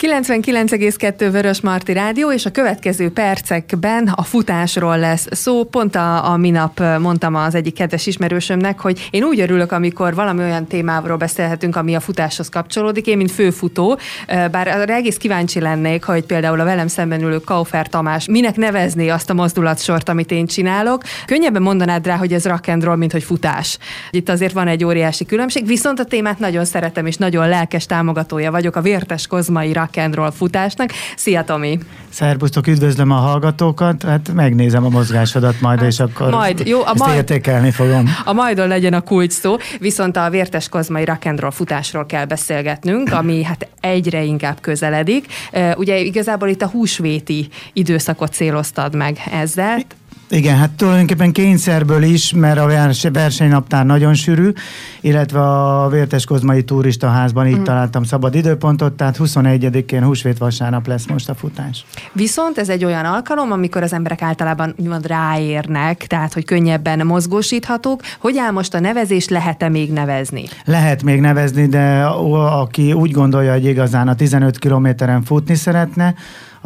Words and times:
99,2 0.00 1.28
Vörös 1.32 1.60
Marti 1.60 1.92
Rádió, 1.92 2.32
és 2.32 2.46
a 2.46 2.50
következő 2.50 3.10
percekben 3.10 4.08
a 4.14 4.22
futásról 4.22 4.98
lesz 4.98 5.26
szó. 5.30 5.64
Pont 5.64 5.94
a, 5.96 6.30
a 6.30 6.36
minap 6.36 6.82
mondtam 6.98 7.34
az 7.34 7.54
egyik 7.54 7.74
kedves 7.74 8.06
ismerősömnek, 8.06 8.80
hogy 8.80 9.08
én 9.10 9.22
úgy 9.22 9.40
örülök, 9.40 9.72
amikor 9.72 10.14
valami 10.14 10.42
olyan 10.42 10.66
témáról 10.66 11.16
beszélhetünk, 11.16 11.76
ami 11.76 11.94
a 11.94 12.00
futáshoz 12.00 12.48
kapcsolódik. 12.48 13.06
Én, 13.06 13.16
mint 13.16 13.30
főfutó, 13.30 13.98
bár 14.26 14.68
arra 14.68 14.94
egész 14.94 15.16
kíváncsi 15.16 15.60
lennék, 15.60 16.04
hogy 16.04 16.24
például 16.24 16.60
a 16.60 16.64
velem 16.64 16.88
szemben 16.88 17.22
ülő 17.22 17.38
Kaufer 17.38 17.88
Tamás 17.88 18.26
minek 18.26 18.56
nevezni 18.56 19.08
azt 19.08 19.30
a 19.30 19.34
mozdulatsort, 19.34 20.08
amit 20.08 20.30
én 20.30 20.46
csinálok. 20.46 21.02
Könnyebben 21.26 21.62
mondanád 21.62 22.06
rá, 22.06 22.16
hogy 22.16 22.32
ez 22.32 22.46
rock 22.46 22.68
and 22.68 22.84
roll, 22.84 22.96
mint 22.96 23.12
hogy 23.12 23.24
futás. 23.24 23.78
Itt 24.10 24.28
azért 24.28 24.52
van 24.52 24.68
egy 24.68 24.84
óriási 24.84 25.24
különbség, 25.26 25.66
viszont 25.66 26.00
a 26.00 26.04
témát 26.04 26.38
nagyon 26.38 26.64
szeretem, 26.64 27.06
és 27.06 27.16
nagyon 27.16 27.48
lelkes 27.48 27.86
támogatója 27.86 28.50
vagyok 28.50 28.76
a 28.76 28.80
vértes 28.80 29.26
kozmai 29.26 29.72
rock 29.86 29.96
and 30.04 30.14
roll 30.14 30.30
futásnak. 30.30 30.90
Szia 31.16 31.44
Tomi! 31.44 31.78
Szerbusztok, 32.08 32.66
üdvözlöm 32.66 33.10
a 33.10 33.14
hallgatókat, 33.14 34.02
hát 34.02 34.32
megnézem 34.34 34.84
a 34.84 34.88
mozgásodat 34.88 35.60
majd, 35.60 35.78
hát, 35.78 35.88
és 35.88 36.00
akkor 36.00 36.30
majd, 36.30 36.66
jó, 36.66 36.80
a 36.80 36.90
ezt 36.90 36.98
majd, 36.98 37.16
értékelni 37.16 37.70
fogom. 37.70 38.10
A 38.24 38.32
majdon 38.32 38.68
legyen 38.68 38.92
a 38.92 39.00
kulcs 39.00 39.32
szó, 39.32 39.56
viszont 39.78 40.16
a 40.16 40.30
vértes 40.30 40.68
kozmai 40.68 41.04
rock 41.04 41.24
and 41.24 41.40
roll 41.40 41.50
futásról 41.50 42.06
kell 42.06 42.24
beszélgetnünk, 42.24 43.12
ami 43.12 43.42
hát 43.42 43.68
egyre 43.80 44.22
inkább 44.22 44.60
közeledik. 44.60 45.26
Ugye 45.76 45.98
igazából 45.98 46.48
itt 46.48 46.62
a 46.62 46.68
húsvéti 46.68 47.48
időszakot 47.72 48.32
céloztad 48.32 48.94
meg 48.94 49.18
ezzel. 49.32 49.78
Igen, 50.28 50.56
hát 50.56 50.70
tulajdonképpen 50.70 51.32
kényszerből 51.32 52.02
is, 52.02 52.32
mert 52.32 52.58
a 52.58 52.90
versenynaptár 53.12 53.86
nagyon 53.86 54.14
sűrű, 54.14 54.52
illetve 55.00 55.40
a 55.40 55.88
Vértes 55.88 56.24
Kozmai 56.24 56.62
Turistaházban 56.62 57.46
így 57.46 57.58
mm. 57.58 57.62
találtam 57.62 58.04
szabad 58.04 58.34
időpontot, 58.34 58.92
tehát 58.92 59.16
21-én 59.18 60.04
húsvét 60.04 60.38
vasárnap 60.38 60.86
lesz 60.86 61.06
most 61.06 61.28
a 61.28 61.34
futás. 61.34 61.84
Viszont 62.12 62.58
ez 62.58 62.68
egy 62.68 62.84
olyan 62.84 63.04
alkalom, 63.04 63.52
amikor 63.52 63.82
az 63.82 63.92
emberek 63.92 64.22
általában 64.22 64.74
úgymond 64.78 65.06
ráérnek, 65.06 66.06
tehát 66.06 66.32
hogy 66.32 66.44
könnyebben 66.44 67.06
mozgósíthatók. 67.06 68.00
Hogy 68.18 68.38
áll 68.38 68.50
most 68.50 68.74
a 68.74 68.80
nevezés, 68.80 69.28
lehet-e 69.28 69.68
még 69.68 69.92
nevezni? 69.92 70.44
Lehet 70.64 71.02
még 71.02 71.20
nevezni, 71.20 71.66
de 71.66 72.04
aki 72.04 72.92
úgy 72.92 73.10
gondolja, 73.10 73.52
hogy 73.52 73.64
igazán 73.64 74.08
a 74.08 74.14
15 74.14 74.58
kilométeren 74.58 75.22
futni 75.22 75.54
szeretne, 75.54 76.14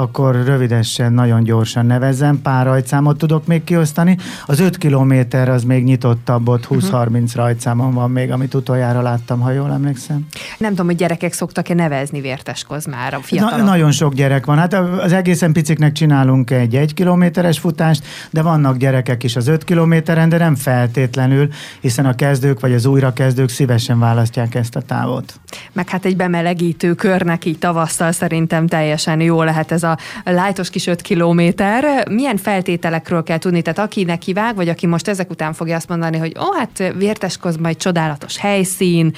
akkor 0.00 0.44
rövidesen, 0.44 1.12
nagyon 1.12 1.42
gyorsan 1.42 1.86
nevezzem, 1.86 2.42
pár 2.42 2.66
rajtszámot 2.66 3.18
tudok 3.18 3.46
még 3.46 3.64
kiosztani. 3.64 4.16
Az 4.46 4.60
5 4.60 4.78
kilométer 4.78 5.48
az 5.48 5.62
még 5.62 5.84
nyitottabb, 5.84 6.48
ott 6.48 6.66
20-30 6.66 6.72
uh-huh. 6.72 7.34
rajtszámon 7.34 7.94
van 7.94 8.10
még, 8.10 8.30
amit 8.30 8.54
utoljára 8.54 9.02
láttam, 9.02 9.40
ha 9.40 9.50
jól 9.50 9.70
emlékszem. 9.70 10.26
Nem 10.58 10.70
tudom, 10.70 10.86
hogy 10.86 10.96
gyerekek 10.96 11.32
szoktak-e 11.32 11.74
nevezni 11.74 12.20
vértes 12.20 12.64
kozmára, 12.64 13.18
fiatalok? 13.22 13.58
Na, 13.58 13.64
nagyon 13.64 13.90
sok 13.90 14.14
gyerek 14.14 14.46
van. 14.46 14.58
Hát 14.58 14.74
az 14.74 15.12
egészen 15.12 15.52
piciknek 15.52 15.92
csinálunk 15.92 16.50
egy 16.50 16.76
egy 16.76 16.94
kilométeres 16.94 17.58
futást, 17.58 18.04
de 18.30 18.42
vannak 18.42 18.76
gyerekek 18.76 19.22
is 19.22 19.36
az 19.36 19.48
5 19.48 19.64
kilométeren, 19.64 20.28
de 20.28 20.38
nem 20.38 20.54
feltétlenül, 20.54 21.48
hiszen 21.80 22.06
a 22.06 22.14
kezdők 22.14 22.60
vagy 22.60 22.72
az 22.72 22.86
újrakezdők 22.86 23.48
szívesen 23.48 23.98
választják 23.98 24.54
ezt 24.54 24.76
a 24.76 24.80
távot. 24.80 25.40
Meg 25.72 25.88
hát 25.88 26.04
egy 26.04 26.16
bemelegítő 26.16 26.94
körnek 26.94 27.44
így 27.44 27.58
tavasszal 27.58 28.12
szerintem 28.12 28.66
teljesen 28.66 29.20
jó 29.20 29.42
lehet 29.42 29.72
ez 29.72 29.82
a 29.82 29.89
a 30.24 30.30
lájtos 30.30 30.70
kis 30.70 30.86
5 30.86 31.02
kilométer. 31.02 32.08
Milyen 32.08 32.36
feltételekről 32.36 33.22
kell 33.22 33.38
tudni? 33.38 33.62
Tehát 33.62 33.78
aki 33.78 34.04
neki 34.04 34.32
vág, 34.32 34.54
vagy 34.54 34.68
aki 34.68 34.86
most 34.86 35.08
ezek 35.08 35.30
után 35.30 35.52
fogja 35.52 35.76
azt 35.76 35.88
mondani, 35.88 36.18
hogy 36.18 36.36
ó, 36.38 36.52
hát 36.58 36.92
Vérteskozma 36.96 37.68
egy 37.68 37.76
csodálatos 37.76 38.38
helyszín, 38.38 39.12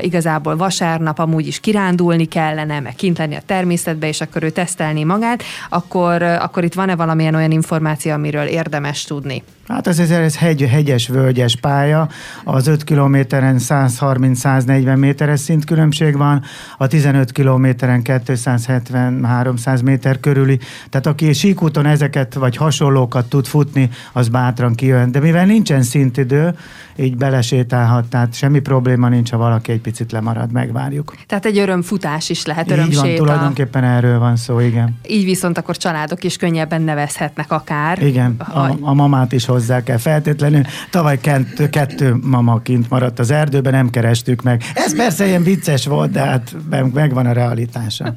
igazából 0.00 0.56
vasárnap 0.56 1.18
amúgy 1.18 1.46
is 1.46 1.60
kirándulni 1.60 2.24
kellene, 2.24 2.80
meg 2.80 2.94
kint 2.94 3.18
lenni 3.18 3.36
a 3.36 3.42
természetbe, 3.46 4.08
és 4.08 4.20
akkor 4.20 4.42
ő 4.42 4.50
tesztelni 4.50 5.04
magát, 5.04 5.42
akkor, 5.68 6.22
akkor 6.22 6.64
itt 6.64 6.74
van-e 6.74 6.96
valamilyen 6.96 7.34
olyan 7.34 7.50
információ, 7.50 8.12
amiről 8.12 8.46
érdemes 8.46 9.04
tudni? 9.04 9.42
Hát 9.68 9.86
ez, 9.86 9.98
ez, 9.98 10.10
ez 10.10 10.36
hegy, 10.36 10.62
hegyes, 10.62 11.08
völgyes 11.08 11.56
pálya, 11.56 12.08
az 12.44 12.66
5 12.66 12.84
kilométeren 12.84 13.56
130-140 13.58 14.98
méteres 14.98 15.40
szintkülönbség 15.40 16.16
van, 16.16 16.42
a 16.78 16.86
15 16.86 17.32
kilométeren 17.32 18.00
270-300 18.04 19.84
méter 19.84 20.20
körüli, 20.20 20.58
tehát 20.90 21.06
aki 21.06 21.32
síkúton 21.32 21.86
ezeket 21.86 22.34
vagy 22.34 22.56
hasonlókat 22.56 23.28
tud 23.28 23.46
futni, 23.46 23.90
az 24.12 24.28
bátran 24.28 24.74
kijön, 24.74 25.10
de 25.10 25.20
mivel 25.20 25.46
nincsen 25.46 25.82
szintidő, 25.82 26.54
így 26.96 27.16
belesétálhat, 27.16 28.04
tehát 28.04 28.34
semmi 28.34 28.60
probléma 28.60 29.08
nincs, 29.08 29.30
ha 29.30 29.36
valaki 29.36 29.72
egy 29.72 29.80
picit 29.80 30.12
lemarad, 30.12 30.52
megvárjuk. 30.52 31.14
Tehát 31.26 31.44
egy 31.44 31.58
örömfutás 31.58 32.30
is 32.30 32.44
lehet, 32.44 32.70
örömséta. 32.70 33.06
Így 33.06 33.16
van, 33.18 33.26
tulajdonképpen 33.26 33.84
erről 33.84 34.18
van 34.18 34.36
szó, 34.36 34.60
igen. 34.60 34.98
Így 35.08 35.24
viszont 35.24 35.58
akkor 35.58 35.76
családok 35.76 36.24
is 36.24 36.36
könnyebben 36.36 36.82
nevezhetnek 36.82 37.52
akár. 37.52 38.02
Igen, 38.02 38.36
a, 38.38 38.70
a 38.80 38.94
mamát 38.94 39.32
is 39.32 39.44
hozzá 39.56 39.82
kell 39.82 39.96
feltétlenül. 39.96 40.62
Tavaly 40.90 41.20
kettő, 41.20 41.68
kettő 41.68 42.14
mama 42.22 42.62
kint 42.62 42.90
maradt 42.90 43.18
az 43.18 43.30
erdőben, 43.30 43.72
nem 43.72 43.90
kerestük 43.90 44.42
meg. 44.42 44.62
Ez 44.74 44.96
persze 44.96 45.26
ilyen 45.26 45.42
vicces 45.42 45.86
volt, 45.86 46.10
de 46.10 46.20
hát 46.20 46.56
megvan 46.92 47.26
a 47.26 47.32
realitása. 47.32 48.14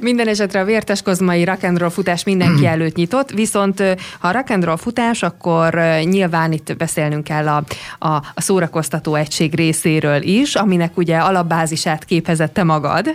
Minden 0.00 0.28
esetre 0.28 0.60
a 0.60 0.64
vértes 0.64 1.02
kozmai 1.02 1.44
rock'n'roll 1.46 1.90
futás 1.92 2.24
mindenki 2.24 2.66
előtt 2.74 2.96
nyitott, 2.96 3.30
viszont 3.30 3.82
ha 4.18 4.28
a 4.28 4.32
rock'n'roll 4.32 4.78
futás, 4.78 5.22
akkor 5.22 5.74
nyilván 6.04 6.52
itt 6.52 6.76
beszélnünk 6.76 7.24
kell 7.24 7.48
a, 7.48 7.64
a, 7.98 8.08
a 8.08 8.40
szórakoztató 8.40 9.14
egység 9.14 9.54
részéről 9.54 10.22
is, 10.22 10.54
aminek 10.54 10.96
ugye 10.96 11.16
alapbázisát 11.16 12.04
képezette 12.04 12.62
magad. 12.62 13.06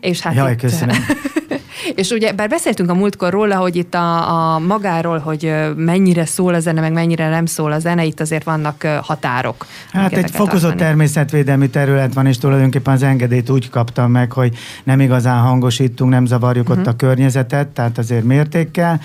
És 0.00 0.20
hát 0.20 0.34
Jaj, 0.34 0.52
itt, 0.52 0.60
köszönöm. 0.60 0.96
És 1.94 2.10
ugye, 2.10 2.32
bár 2.32 2.48
beszéltünk 2.48 2.90
a 2.90 2.94
múltkor 2.94 3.32
róla, 3.32 3.56
hogy 3.56 3.76
itt 3.76 3.94
a, 3.94 4.54
a 4.54 4.58
magáról, 4.58 5.18
hogy 5.18 5.54
mennyire 5.76 6.24
szól 6.24 6.54
a 6.54 6.60
zene, 6.60 6.80
meg 6.80 6.92
mennyire 6.92 7.28
nem 7.28 7.46
szól 7.46 7.72
a 7.72 7.78
zene, 7.78 8.04
itt 8.04 8.20
azért 8.20 8.44
vannak 8.44 8.82
határok. 9.02 9.66
Hát 9.92 10.12
egy 10.12 10.30
fokozott 10.30 10.60
tartani. 10.60 10.80
természetvédelmi 10.80 11.70
terület 11.70 12.14
van, 12.14 12.26
és 12.26 12.38
tulajdonképpen 12.38 12.94
az 12.94 13.02
engedélyt 13.02 13.50
úgy 13.50 13.70
kaptam 13.70 14.10
meg, 14.10 14.32
hogy 14.32 14.56
nem 14.84 15.00
igazán 15.00 15.40
hangosítunk, 15.40 16.10
nem 16.10 16.26
zavarjuk 16.26 16.68
uh-huh. 16.68 16.82
ott 16.82 16.92
a 16.92 16.96
környezetet, 16.96 17.68
tehát 17.68 17.98
azért 17.98 18.24
mértékkel, 18.24 19.00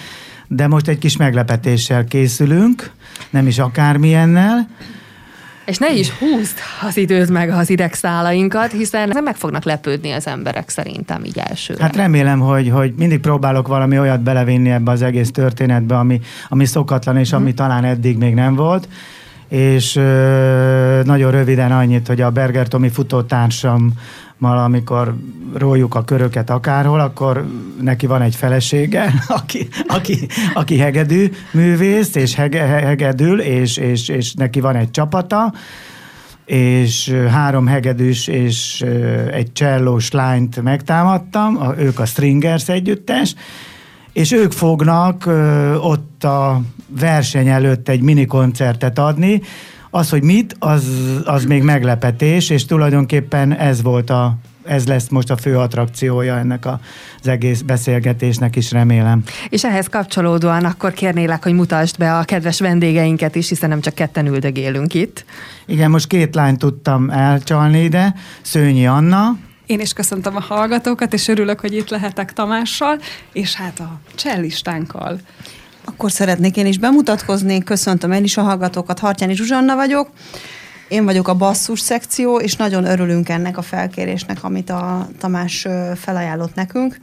de 0.48 0.68
most 0.68 0.88
egy 0.88 0.98
kis 0.98 1.18
meglepetéssel 1.18 2.06
készülünk, 2.06 2.92
nem 3.30 3.48
is 3.48 3.60
akármilyennel, 3.60 4.68
és 5.66 5.78
ne 5.78 5.94
is 5.94 6.10
húzd 6.10 6.58
az 6.88 6.98
időt 6.98 7.30
meg 7.30 7.50
az 7.50 7.70
idegszálainkat, 7.70 8.72
hiszen 8.72 9.10
nem 9.14 9.24
meg 9.24 9.36
fognak 9.36 9.64
lepődni 9.64 10.12
az 10.12 10.28
emberek 10.28 10.70
szerintem 10.70 11.24
így 11.24 11.38
elsőre. 11.38 11.84
Hát 11.84 11.96
remélem, 11.96 12.40
hogy, 12.40 12.70
hogy 12.70 12.94
mindig 12.98 13.20
próbálok 13.20 13.68
valami 13.68 14.00
olyat 14.00 14.22
belevinni 14.22 14.72
ebbe 14.72 14.92
az 14.92 15.02
egész 15.02 15.32
történetbe, 15.32 15.98
ami, 15.98 16.22
ami 16.50 16.66
szokatlan, 16.66 17.18
és 17.18 17.32
ami 17.32 17.52
mm. 17.52 17.56
talán 17.56 17.84
eddig 17.84 18.18
még 18.18 18.34
nem 18.34 18.56
volt 18.56 18.88
és 19.48 19.96
ö, 19.96 21.02
nagyon 21.04 21.32
röviden 21.32 21.72
annyit, 21.72 22.08
hogy 22.08 22.22
a 22.22 22.30
Berger 22.30 22.68
Tomi 22.68 22.90
futótársam 22.90 23.94
amikor 24.40 25.16
rójuk 25.54 25.96
a 25.96 26.04
köröket 26.04 26.50
akárhol, 26.50 27.00
akkor 27.00 27.46
neki 27.82 28.06
van 28.06 28.22
egy 28.22 28.36
felesége, 28.36 29.14
aki, 29.28 29.68
aki, 29.88 30.28
aki 30.54 30.78
hegedű 30.78 31.32
művész, 31.52 32.16
és 32.16 32.36
hege, 32.36 32.64
hegedül, 32.64 33.42
és, 33.42 33.78
és, 33.78 34.10
és 34.10 34.34
neki 34.34 34.60
van 34.60 34.76
egy 34.76 34.92
csapata, 34.92 35.54
és 36.46 37.16
három 37.30 37.68
hegedűs 37.68 38.28
és 38.28 38.86
egy 39.32 39.52
csellós 39.52 40.12
lányt 40.12 40.62
megtámadtam, 40.62 41.74
ők 41.78 42.00
a 42.00 42.06
Stringers 42.06 42.70
együttes, 42.70 43.36
és 44.14 44.32
ők 44.32 44.52
fognak 44.52 45.30
ott 45.82 46.24
a 46.24 46.62
verseny 46.88 47.48
előtt 47.48 47.90
egy 47.90 48.02
mini 48.02 48.26
koncertet 48.26 49.00
adni, 49.00 49.42
az, 49.96 50.10
hogy 50.10 50.24
mit, 50.24 50.56
az, 50.60 50.86
az 51.26 51.46
még 51.46 51.64
meglepetés, 51.64 52.50
és 52.50 52.66
tulajdonképpen 52.66 53.54
ez 53.54 53.82
volt 53.82 54.10
a 54.10 54.36
ez 54.64 54.88
lesz 54.88 55.08
most 55.10 55.30
a 55.30 55.38
fő 55.38 55.58
attrakciója 55.58 56.38
ennek 56.38 56.66
az 56.66 57.28
egész 57.28 57.62
beszélgetésnek 57.62 58.56
is, 58.56 58.72
remélem. 58.72 59.24
És 59.50 59.64
ehhez 59.64 59.88
kapcsolódóan 59.88 60.66
akkor 60.66 60.94
kérnélek, 60.94 61.44
hogy 61.44 61.54
mutasd 61.54 61.98
be 61.98 62.18
a 62.18 62.24
kedves 62.24 62.60
vendégeinket 62.60 63.36
is, 63.36 63.50
hiszen 63.50 63.70
nem 63.70 63.82
csak 63.82 63.94
ketten 63.94 64.28
üldögélünk 64.28 64.94
itt. 64.94 65.26
Igen, 65.66 65.90
most 65.90 66.08
két 66.08 66.36
lányt 66.36 66.60
tudtam 66.60 67.10
elcsalni 67.10 67.84
ide, 67.84 68.16
Szőnyi 68.42 68.88
Anna, 68.88 69.38
én 69.66 69.80
is 69.80 69.94
köszöntöm 69.94 70.36
a 70.36 70.42
hallgatókat, 70.42 71.14
és 71.14 71.28
örülök, 71.28 71.60
hogy 71.60 71.74
itt 71.74 71.90
lehetek 71.90 72.34
Tamással, 72.34 73.00
és 73.34 73.56
hát 73.56 73.80
a 73.80 74.00
csellistánkkal. 74.16 75.20
Akkor 75.86 76.12
szeretnék 76.12 76.58
én 76.58 76.66
is 76.66 76.78
bemutatkozni, 76.78 77.64
köszöntöm 77.64 78.12
én 78.12 78.24
is 78.24 78.38
a 78.38 78.42
hallgatókat, 78.42 79.00
Hartyáni 79.00 79.36
Zsuzsanna 79.36 79.76
vagyok, 79.76 80.10
Én 80.88 81.06
vagyok 81.06 81.28
a 81.28 81.34
basszus 81.34 81.80
szekció, 81.80 82.40
és 82.40 82.56
nagyon 82.56 82.86
örülünk 82.86 83.30
ennek 83.30 83.58
a 83.58 83.62
felkérésnek, 83.62 84.44
amit 84.44 84.70
a 84.70 85.08
Tamás 85.20 85.68
felajánlott 85.96 86.56
nekünk, 86.56 86.98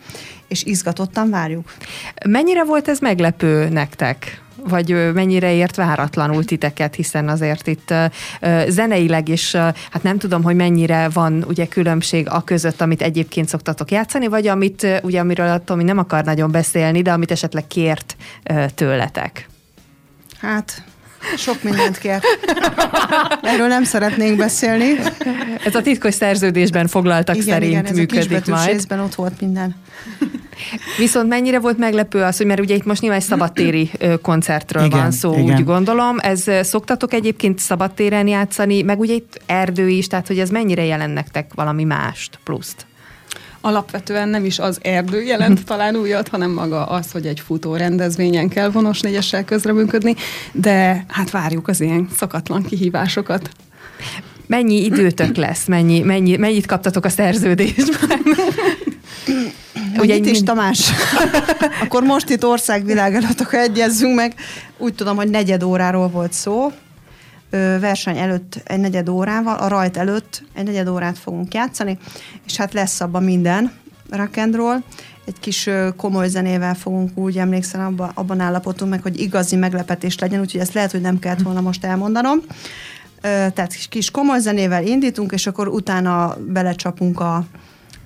és 0.48 0.64
izgatottan 0.64 1.30
várjuk. 1.30 1.74
Mennyire 2.28 2.64
volt 2.64 2.88
ez 2.88 2.98
meglepő 2.98 3.68
nektek? 3.68 4.41
Vagy 4.68 5.12
mennyire 5.14 5.52
ért 5.52 5.76
váratlanul 5.76 6.44
titeket, 6.44 6.94
hiszen 6.94 7.28
azért 7.28 7.66
itt 7.66 7.94
zeneileg 8.68 9.28
is, 9.28 9.54
hát 9.54 10.02
nem 10.02 10.18
tudom, 10.18 10.42
hogy 10.42 10.56
mennyire 10.56 11.08
van 11.12 11.44
ugye 11.48 11.66
különbség 11.66 12.28
a 12.28 12.42
között, 12.42 12.80
amit 12.80 13.02
egyébként 13.02 13.48
szoktatok 13.48 13.90
játszani, 13.90 14.26
vagy 14.26 14.46
amit, 14.46 14.86
ugye 15.02 15.20
amiről 15.20 15.48
a 15.48 15.64
Tomi 15.64 15.84
nem 15.84 15.98
akar 15.98 16.24
nagyon 16.24 16.50
beszélni, 16.50 17.02
de 17.02 17.12
amit 17.12 17.30
esetleg 17.30 17.66
kért 17.66 18.16
tőletek. 18.74 19.48
Hát, 20.38 20.82
sok 21.36 21.62
mindent 21.62 21.98
kért. 21.98 22.24
Erről 23.42 23.66
nem 23.66 23.84
szeretnénk 23.84 24.36
beszélni. 24.36 24.92
Ez 25.64 25.74
a 25.74 25.82
titkos 25.82 26.14
szerződésben 26.14 26.86
foglaltak 26.86 27.36
igen, 27.36 27.48
szerint 27.48 27.70
igen, 27.72 27.84
ez 27.84 27.96
működik 27.96 28.46
a 28.46 28.50
majd. 28.50 28.68
részben 28.68 29.00
ott 29.00 29.14
volt 29.14 29.40
minden. 29.40 29.74
Viszont 30.98 31.28
mennyire 31.28 31.58
volt 31.58 31.78
meglepő 31.78 32.22
az, 32.22 32.36
hogy 32.36 32.46
mert 32.46 32.60
ugye 32.60 32.74
itt 32.74 32.84
most 32.84 33.00
nyilván 33.00 33.20
egy 33.20 33.26
szabadtéri 33.26 33.90
koncertről 34.22 34.84
igen, 34.84 35.00
van 35.00 35.10
szó, 35.10 35.32
igen. 35.32 35.56
úgy 35.56 35.64
gondolom. 35.64 36.16
Ez 36.18 36.44
szoktatok 36.62 37.12
egyébként 37.12 37.58
szabadtéren 37.58 38.26
játszani, 38.26 38.82
meg 38.82 39.00
ugye 39.00 39.14
itt 39.14 39.40
erdő 39.46 39.88
is, 39.88 40.06
tehát 40.06 40.26
hogy 40.26 40.38
ez 40.38 40.50
mennyire 40.50 40.84
jelen 40.84 41.10
nektek 41.10 41.50
valami 41.54 41.84
mást, 41.84 42.38
pluszt? 42.44 42.86
alapvetően 43.64 44.28
nem 44.28 44.44
is 44.44 44.58
az 44.58 44.78
erdő 44.82 45.22
jelent 45.22 45.64
talán 45.70 45.96
újat, 45.96 46.28
hanem 46.28 46.50
maga 46.50 46.86
az, 46.86 47.12
hogy 47.12 47.26
egy 47.26 47.40
futó 47.40 47.76
rendezvényen 47.76 48.48
kell 48.48 48.70
vonos 48.70 49.00
négyessel 49.00 49.44
közreműködni, 49.44 50.14
de 50.52 51.04
hát 51.08 51.30
várjuk 51.30 51.68
az 51.68 51.80
ilyen 51.80 52.08
szakatlan 52.16 52.62
kihívásokat. 52.62 53.50
Mennyi 54.46 54.84
időtök 54.84 55.36
lesz? 55.36 55.66
Mennyi, 55.66 56.00
mennyi, 56.00 56.36
mennyit 56.36 56.66
kaptatok 56.66 57.04
a 57.04 57.08
szerződésben? 57.08 58.20
Ugye 59.98 60.14
itt 60.14 60.26
is, 60.26 60.42
Tamás? 60.42 60.90
Akkor 61.82 62.02
most 62.02 62.30
itt 62.30 62.44
országvilág 62.44 63.14
előtt, 63.14 63.40
akkor 63.40 63.58
egyezzünk 63.58 64.14
meg. 64.14 64.34
Úgy 64.78 64.94
tudom, 64.94 65.16
hogy 65.16 65.30
negyed 65.30 65.62
óráról 65.62 66.08
volt 66.08 66.32
szó. 66.32 66.72
Verseny 67.80 68.18
előtt 68.18 68.60
egy 68.64 68.80
negyed 68.80 69.08
órával, 69.08 69.56
a 69.56 69.68
rajt 69.68 69.96
előtt 69.96 70.42
egy 70.54 70.64
negyed 70.64 70.88
órát 70.88 71.18
fogunk 71.18 71.54
játszani, 71.54 71.98
és 72.46 72.56
hát 72.56 72.72
lesz 72.72 73.00
abban 73.00 73.22
minden 73.22 73.72
roll. 74.52 74.82
Egy 75.24 75.40
kis 75.40 75.68
komoly 75.96 76.28
zenével 76.28 76.74
fogunk, 76.74 77.18
úgy 77.18 77.38
emlékszem, 77.38 77.86
abban, 77.86 78.10
abban 78.14 78.40
állapotunk 78.40 78.90
meg, 78.90 79.02
hogy 79.02 79.20
igazi 79.20 79.56
meglepetés 79.56 80.18
legyen, 80.18 80.40
úgyhogy 80.40 80.60
ezt 80.60 80.72
lehet, 80.72 80.90
hogy 80.90 81.00
nem 81.00 81.18
kellett 81.18 81.42
volna 81.42 81.60
most 81.60 81.84
elmondanom. 81.84 82.38
Tehát 83.20 83.74
kis 83.88 84.10
komoly 84.10 84.40
zenével 84.40 84.86
indítunk, 84.86 85.32
és 85.32 85.46
akkor 85.46 85.68
utána 85.68 86.36
belecsapunk 86.48 87.20
a, 87.20 87.44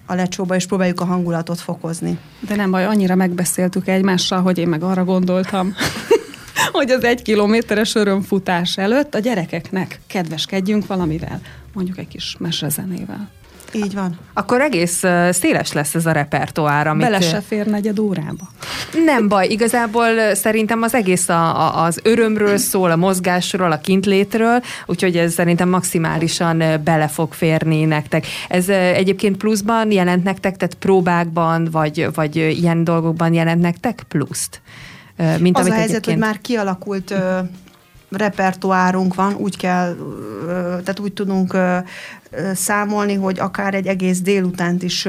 a 0.07 0.15
lecsóba, 0.15 0.55
és 0.55 0.67
próbáljuk 0.67 1.01
a 1.01 1.05
hangulatot 1.05 1.61
fokozni. 1.61 2.19
De 2.41 2.55
nem 2.57 2.71
baj, 2.71 2.85
annyira 2.85 3.15
megbeszéltük 3.15 3.89
egymással, 3.89 4.43
hogy 4.43 4.59
én 4.59 4.69
meg 4.69 4.83
arra 4.83 5.05
gondoltam, 5.05 5.75
hogy 6.73 6.91
az 6.91 7.05
egy 7.05 7.23
kilométeres 7.23 7.95
örömfutás 7.95 8.79
előtt 8.79 9.15
a 9.15 9.19
gyerekeknek 9.19 10.01
kedveskedjünk 10.07 10.87
valamivel, 10.87 11.41
mondjuk 11.73 11.99
egy 11.99 12.09
kis 12.09 12.37
mesezenével. 12.39 13.31
Így 13.73 13.95
van. 13.95 14.19
Akkor 14.33 14.61
egész 14.61 15.03
széles 15.31 15.73
lesz 15.73 15.95
ez 15.95 16.07
a 16.07 16.13
repertoár, 16.13 16.87
amit... 16.87 17.05
Bele 17.05 17.21
se 17.21 17.41
fér 17.41 17.67
negyed 17.67 17.99
órába. 17.99 18.49
Nem 19.05 19.29
baj, 19.29 19.47
igazából 19.47 20.35
szerintem 20.35 20.83
az 20.83 20.95
egész 20.95 21.29
a, 21.29 21.67
a, 21.67 21.85
az 21.85 22.01
örömről 22.03 22.57
szól, 22.57 22.91
a 22.91 22.97
mozgásról, 22.97 23.73
a 23.73 23.79
kintlétről, 23.79 24.63
úgyhogy 24.87 25.17
ez 25.17 25.33
szerintem 25.33 25.69
maximálisan 25.69 26.63
bele 26.85 27.09
fog 27.09 27.33
férni 27.33 27.85
nektek. 27.85 28.27
Ez 28.49 28.69
egyébként 28.69 29.37
pluszban 29.37 29.91
jelent 29.91 30.25
nektek, 30.25 30.57
tehát 30.57 30.75
próbákban, 30.75 31.69
vagy, 31.71 32.09
vagy 32.15 32.37
ilyen 32.37 32.85
dolgokban 32.85 33.35
jelent 33.35 33.61
nektek 33.61 34.05
pluszt? 34.09 34.61
Mint 35.39 35.59
az 35.59 35.67
a 35.67 35.73
helyzet, 35.73 35.89
egyébként... 35.89 36.17
hogy 36.17 36.27
már 36.27 36.41
kialakult 36.41 37.15
repertoárunk 38.11 39.15
van, 39.15 39.35
úgy 39.35 39.57
kell, 39.57 39.97
tehát 40.69 40.99
úgy 40.99 41.13
tudunk 41.13 41.57
számolni, 42.55 43.15
hogy 43.15 43.39
akár 43.39 43.75
egy 43.75 43.87
egész 43.87 44.21
délutánt 44.21 44.83
is 44.83 45.09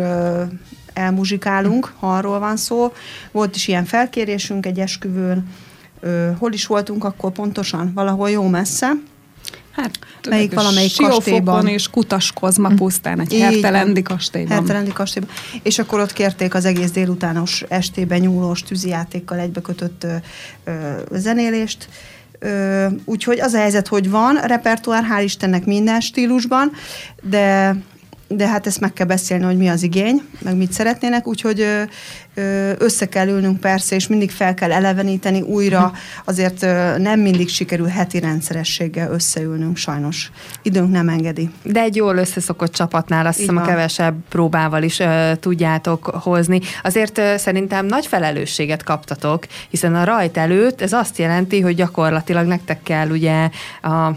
elmuzsikálunk, 0.93 1.93
ha 1.99 2.15
arról 2.15 2.39
van 2.39 2.57
szó. 2.57 2.93
Volt 3.31 3.55
is 3.55 3.67
ilyen 3.67 3.85
felkérésünk 3.85 4.65
egy 4.65 4.79
esküvőn, 4.79 5.47
hol 6.37 6.53
is 6.53 6.65
voltunk 6.65 7.03
akkor 7.03 7.31
pontosan? 7.31 7.91
Valahol 7.93 8.29
jó 8.29 8.47
messze. 8.47 8.91
Hát, 9.71 9.99
Melyik 10.29 10.53
valamelyik 10.53 10.95
kastélyban. 10.97 11.67
és 11.67 11.89
Kutaskozma 11.89 12.69
pusztán, 12.75 13.19
egy 13.19 13.33
hertelendi 13.33 14.01
kastélyban. 14.01 14.57
Hertelendi 14.57 14.91
kastélyban. 14.91 15.31
És 15.63 15.79
akkor 15.79 15.99
ott 15.99 16.13
kérték 16.13 16.53
az 16.53 16.65
egész 16.65 16.91
délutános 16.91 17.63
estében 17.67 18.19
nyúlós 18.19 18.63
tűzijátékkal 18.63 19.39
egybekötött 19.39 20.03
ö, 20.03 20.15
ö, 20.63 20.71
zenélést, 21.11 21.89
úgyhogy 23.05 23.39
az 23.39 23.53
a 23.53 23.57
helyzet, 23.57 23.87
hogy 23.87 24.09
van 24.09 24.35
repertoár, 24.35 25.03
hál' 25.03 25.23
Istennek 25.23 25.65
minden 25.65 25.99
stílusban, 25.99 26.71
de 27.21 27.75
de 28.29 28.47
hát 28.47 28.67
ezt 28.67 28.79
meg 28.79 28.93
kell 28.93 29.05
beszélni, 29.05 29.43
hogy 29.43 29.57
mi 29.57 29.67
az 29.67 29.83
igény, 29.83 30.21
meg 30.41 30.55
mit 30.55 30.71
szeretnének, 30.71 31.27
úgyhogy 31.27 31.65
össze 32.77 33.05
kell 33.05 33.27
ülnünk 33.27 33.59
persze, 33.59 33.95
és 33.95 34.07
mindig 34.07 34.31
fel 34.31 34.53
kell 34.53 34.71
eleveníteni 34.71 35.41
újra, 35.41 35.91
azért 36.25 36.61
nem 36.97 37.19
mindig 37.19 37.49
sikerül 37.49 37.87
heti 37.87 38.19
rendszerességgel 38.19 39.11
összeülnünk, 39.11 39.77
sajnos. 39.77 40.31
Időnk 40.61 40.91
nem 40.91 41.09
engedi. 41.09 41.49
De 41.63 41.81
egy 41.81 41.95
jól 41.95 42.17
összeszokott 42.17 42.73
csapatnál 42.73 43.25
azt 43.25 43.37
hiszem 43.37 43.57
a 43.57 43.61
kevesebb 43.61 44.15
próbával 44.29 44.83
is 44.83 44.99
uh, 44.99 45.31
tudjátok 45.39 46.05
hozni. 46.05 46.59
Azért 46.83 47.17
uh, 47.17 47.35
szerintem 47.35 47.85
nagy 47.85 48.05
felelősséget 48.05 48.83
kaptatok, 48.83 49.45
hiszen 49.69 49.95
a 49.95 50.03
rajt 50.03 50.37
előtt 50.37 50.81
ez 50.81 50.93
azt 50.93 51.17
jelenti, 51.17 51.61
hogy 51.61 51.75
gyakorlatilag 51.75 52.47
nektek 52.47 52.83
kell 52.83 53.09
ugye 53.09 53.49
a, 53.81 54.11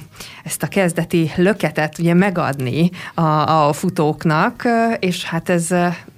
ezt 0.45 0.63
a 0.63 0.67
kezdeti 0.67 1.31
löketet 1.37 1.99
ugye 1.99 2.15
megadni 2.15 2.91
a, 3.15 3.23
a 3.67 3.73
futóknak, 3.73 4.63
és 4.99 5.25
hát 5.25 5.49
ez, 5.49 5.69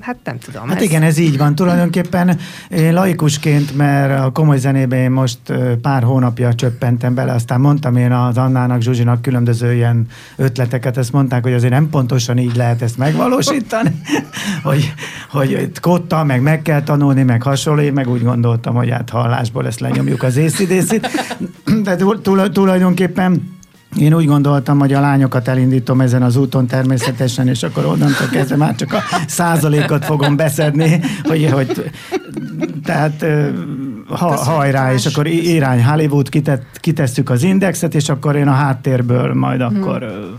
hát 0.00 0.16
nem 0.25 0.38
tudom. 0.38 0.69
Hát 0.69 0.76
ez... 0.76 0.82
igen, 0.82 1.02
ez 1.02 1.19
így 1.19 1.38
van. 1.38 1.55
Tulajdonképpen 1.55 1.92
tulajdonképpen 1.93 2.39
én 2.69 2.93
laikusként, 2.93 3.77
mert 3.77 4.21
a 4.21 4.31
komoly 4.31 4.59
zenében 4.59 4.99
én 4.99 5.11
most 5.11 5.39
pár 5.83 6.03
hónapja 6.03 6.55
csöppentem 6.55 7.15
bele, 7.15 7.33
aztán 7.33 7.61
mondtam 7.61 7.97
én 7.97 8.12
az 8.12 8.39
Annának, 8.39 8.81
Zsuzsinak 8.81 9.23
különböző 9.23 9.75
ilyen 9.75 10.06
ötleteket, 10.37 10.97
ezt 10.97 11.12
mondták, 11.12 11.43
hogy 11.43 11.53
azért 11.53 11.73
nem 11.73 11.91
pontosan 11.91 12.39
így 12.39 12.56
lehet 12.56 12.83
ezt 12.83 12.99
megvalósítani, 12.99 14.00
hogy, 14.62 14.93
hogy 15.31 15.71
kotta, 15.81 16.25
meg 16.25 16.43
meg 16.43 16.62
kell 16.62 16.83
tanulni, 16.83 17.23
meg 17.23 17.43
hasonló, 17.43 17.81
én 17.81 17.93
meg 17.93 18.09
úgy 18.09 18.23
gondoltam, 18.23 18.75
hogy 18.75 18.91
hát 18.91 19.11
hallásból 19.11 19.67
ezt 19.67 19.81
lenyomjuk 19.81 20.23
az 20.23 20.37
észidészit, 20.37 21.09
de 21.83 21.97
tulajdonképpen 22.53 23.61
én 23.99 24.15
úgy 24.15 24.27
gondoltam, 24.27 24.79
hogy 24.79 24.93
a 24.93 25.00
lányokat 25.00 25.49
elindítom 25.49 26.00
ezen 26.00 26.23
az 26.23 26.37
úton 26.37 26.67
természetesen, 26.67 27.49
és 27.49 27.62
akkor 27.62 27.85
onnantól 27.85 28.27
kezdve 28.31 28.56
már 28.56 28.75
csak 28.75 28.93
a 28.93 29.03
százalékot 29.27 30.05
fogom 30.05 30.37
beszedni, 30.37 31.00
hogy, 31.23 31.50
hogy 31.50 31.91
tehát 32.85 33.25
ha, 34.08 34.37
hajrá, 34.37 34.93
és 34.93 35.06
akkor 35.06 35.27
irány 35.27 35.84
Hollywood, 35.84 36.29
kitet, 36.29 36.63
kitesszük 36.81 37.31
az 37.31 37.43
indexet, 37.43 37.94
és 37.94 38.08
akkor 38.08 38.37
én 38.37 38.49
a 38.49 38.53
háttérből 38.53 39.34
majd 39.34 39.63
hmm. 39.63 39.82
akkor 39.82 40.31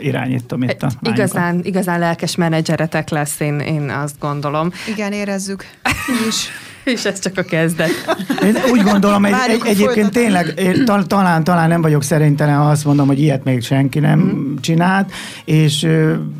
irányítom 0.00 0.62
itt 0.62 0.82
a 0.82 0.86
lányokat. 0.86 1.18
Igazán, 1.18 1.60
igazán 1.62 1.98
lelkes 1.98 2.36
menedzseretek 2.36 3.08
lesz, 3.08 3.40
én, 3.40 3.58
én 3.58 3.90
azt 3.90 4.14
gondolom. 4.18 4.70
Igen, 4.88 5.12
érezzük. 5.12 5.64
is. 6.28 6.48
És 6.94 7.04
ez 7.04 7.18
csak 7.18 7.38
a 7.38 7.42
kezdet. 7.42 7.90
Én 8.44 8.56
úgy 8.72 8.82
gondolom, 8.82 9.24
egy, 9.24 9.34
egy, 9.48 9.60
egyébként 9.64 10.10
tényleg, 10.10 10.52
én, 10.56 10.84
talán, 11.06 11.44
talán 11.44 11.68
nem 11.68 11.82
vagyok 11.82 12.02
szerintelen, 12.02 12.56
ha 12.56 12.70
azt 12.70 12.84
mondom, 12.84 13.06
hogy 13.06 13.20
ilyet 13.20 13.44
még 13.44 13.62
senki 13.62 13.98
nem 13.98 14.18
mm. 14.18 14.54
csinált, 14.60 15.12
és 15.44 15.86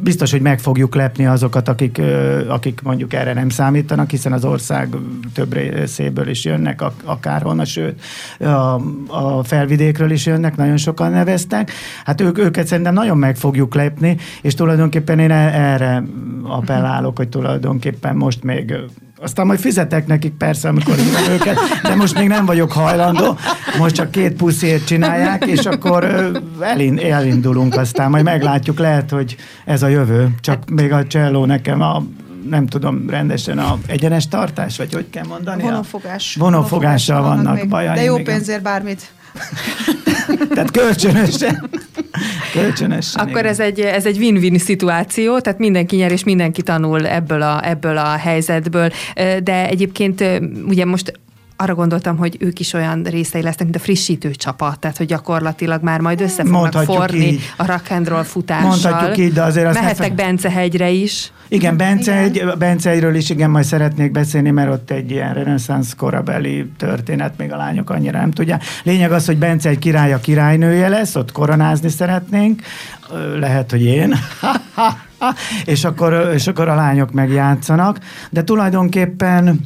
biztos, 0.02 0.30
hogy 0.30 0.40
meg 0.40 0.60
fogjuk 0.60 0.94
lepni 0.94 1.26
azokat, 1.26 1.68
akik, 1.68 2.00
akik 2.48 2.80
mondjuk 2.82 3.12
erre 3.12 3.32
nem 3.32 3.48
számítanak, 3.48 4.10
hiszen 4.10 4.32
az 4.32 4.44
ország 4.44 4.88
több 5.34 5.52
részéből 5.52 6.28
is 6.28 6.44
jönnek, 6.44 6.82
akárhonnan, 7.04 7.64
sőt, 7.64 8.00
a, 8.38 8.80
a 9.06 9.44
felvidékről 9.44 10.10
is 10.10 10.26
jönnek, 10.26 10.56
nagyon 10.56 10.76
sokan 10.76 11.10
neveztek. 11.10 11.72
Hát 12.04 12.20
ők, 12.20 12.38
őket 12.38 12.66
szerintem 12.66 12.94
nagyon 12.94 13.18
meg 13.18 13.36
fogjuk 13.36 13.74
lepni, 13.74 14.16
és 14.42 14.54
tulajdonképpen 14.54 15.18
én 15.18 15.30
e- 15.30 15.72
erre 15.72 16.02
appellálok, 16.42 17.16
hogy 17.16 17.28
tulajdonképpen 17.28 18.16
most 18.16 18.42
még 18.42 18.74
aztán 19.22 19.46
majd 19.46 19.58
fizetek 19.58 20.06
nekik 20.06 20.32
persze, 20.32 20.68
amikor 20.68 20.94
hívom 20.94 21.32
őket, 21.32 21.58
de 21.82 21.94
most 21.94 22.18
még 22.18 22.28
nem 22.28 22.46
vagyok 22.46 22.72
hajlandó. 22.72 23.38
Most 23.78 23.94
csak 23.94 24.10
két 24.10 24.32
puszért 24.32 24.86
csinálják, 24.86 25.46
és 25.46 25.66
akkor 25.66 26.30
elindulunk 26.96 27.76
aztán, 27.76 28.10
majd 28.10 28.24
meglátjuk, 28.24 28.78
lehet, 28.78 29.10
hogy 29.10 29.36
ez 29.64 29.82
a 29.82 29.88
jövő. 29.88 30.28
Csak 30.40 30.70
még 30.70 30.92
a 30.92 31.06
cselló 31.06 31.44
nekem 31.44 31.80
a 31.80 32.02
nem 32.48 32.66
tudom 32.66 33.10
rendesen 33.10 33.58
a 33.58 33.78
egyenes 33.86 34.28
tartás, 34.28 34.76
vagy 34.76 34.92
hogy 34.92 35.10
kell 35.10 35.26
mondani? 35.26 35.62
Vonófogás. 35.62 36.34
Vonófogással 36.38 37.22
vannak, 37.22 37.44
vannak 37.44 37.68
bajai. 37.68 37.94
De 37.94 38.02
jó 38.02 38.16
pénzért 38.16 38.62
bármit. 38.62 39.12
Tehát 40.54 40.70
kölcsönösen. 40.70 41.70
Kölcsönösen. 42.52 43.22
Akkor 43.22 43.38
igen. 43.38 43.46
ez 43.50 43.60
egy, 43.60 43.80
ez 43.80 44.06
egy 44.06 44.18
win-win 44.18 44.58
szituáció, 44.58 45.38
tehát 45.38 45.58
mindenki 45.58 45.96
nyer 45.96 46.12
és 46.12 46.24
mindenki 46.24 46.62
tanul 46.62 47.06
ebből 47.06 47.42
a, 47.42 47.68
ebből 47.68 47.98
a 47.98 48.16
helyzetből. 48.16 48.90
De 49.42 49.68
egyébként 49.68 50.24
ugye 50.68 50.84
most 50.84 51.20
arra 51.62 51.74
gondoltam, 51.74 52.16
hogy 52.16 52.36
ők 52.40 52.60
is 52.60 52.72
olyan 52.72 53.02
részei 53.02 53.42
lesznek, 53.42 53.64
mint 53.64 53.76
a 53.76 53.78
frissítő 53.78 54.30
csapat, 54.30 54.78
tehát 54.78 54.96
hogy 54.96 55.06
gyakorlatilag 55.06 55.82
már 55.82 56.00
majd 56.00 56.20
össze 56.20 56.42
fognak 56.42 56.60
Mondhatjuk 56.60 56.96
forni 56.96 57.26
így. 57.26 57.40
a 57.56 57.66
rock 57.66 57.90
and 57.90 58.08
roll 58.08 58.22
futással. 58.22 58.68
Mondhatjuk 58.68 59.18
így, 59.18 59.32
de 59.32 59.42
azért 59.42 59.66
azt 59.66 59.80
Mehettek 59.80 60.08
ne 60.08 60.14
Bence 60.14 60.50
hegyre 60.50 60.90
is. 60.90 61.32
Igen, 61.48 61.76
Bence, 61.76 62.16
Egy, 62.16 62.44
Bence 62.58 62.90
egyről 62.90 63.14
is 63.14 63.30
igen, 63.30 63.50
majd 63.50 63.64
szeretnék 63.64 64.12
beszélni, 64.12 64.50
mert 64.50 64.70
ott 64.70 64.90
egy 64.90 65.10
ilyen 65.10 65.34
reneszánsz 65.34 65.94
korabeli 65.94 66.70
történet, 66.76 67.36
még 67.36 67.52
a 67.52 67.56
lányok 67.56 67.90
annyira 67.90 68.18
nem 68.18 68.30
tudják. 68.30 68.64
Lényeg 68.82 69.12
az, 69.12 69.26
hogy 69.26 69.36
Bence 69.36 69.68
egy 69.68 69.78
király 69.78 70.12
a 70.12 70.20
királynője 70.20 70.88
lesz, 70.88 71.14
ott 71.14 71.32
koronázni 71.32 71.88
szeretnénk, 71.88 72.62
lehet, 73.38 73.70
hogy 73.70 73.84
én. 73.84 74.14
és, 75.64 75.84
akkor, 75.84 76.30
és 76.34 76.46
akkor 76.46 76.68
a 76.68 76.74
lányok 76.74 77.12
megjátszanak, 77.12 77.98
de 78.30 78.44
tulajdonképpen 78.44 79.60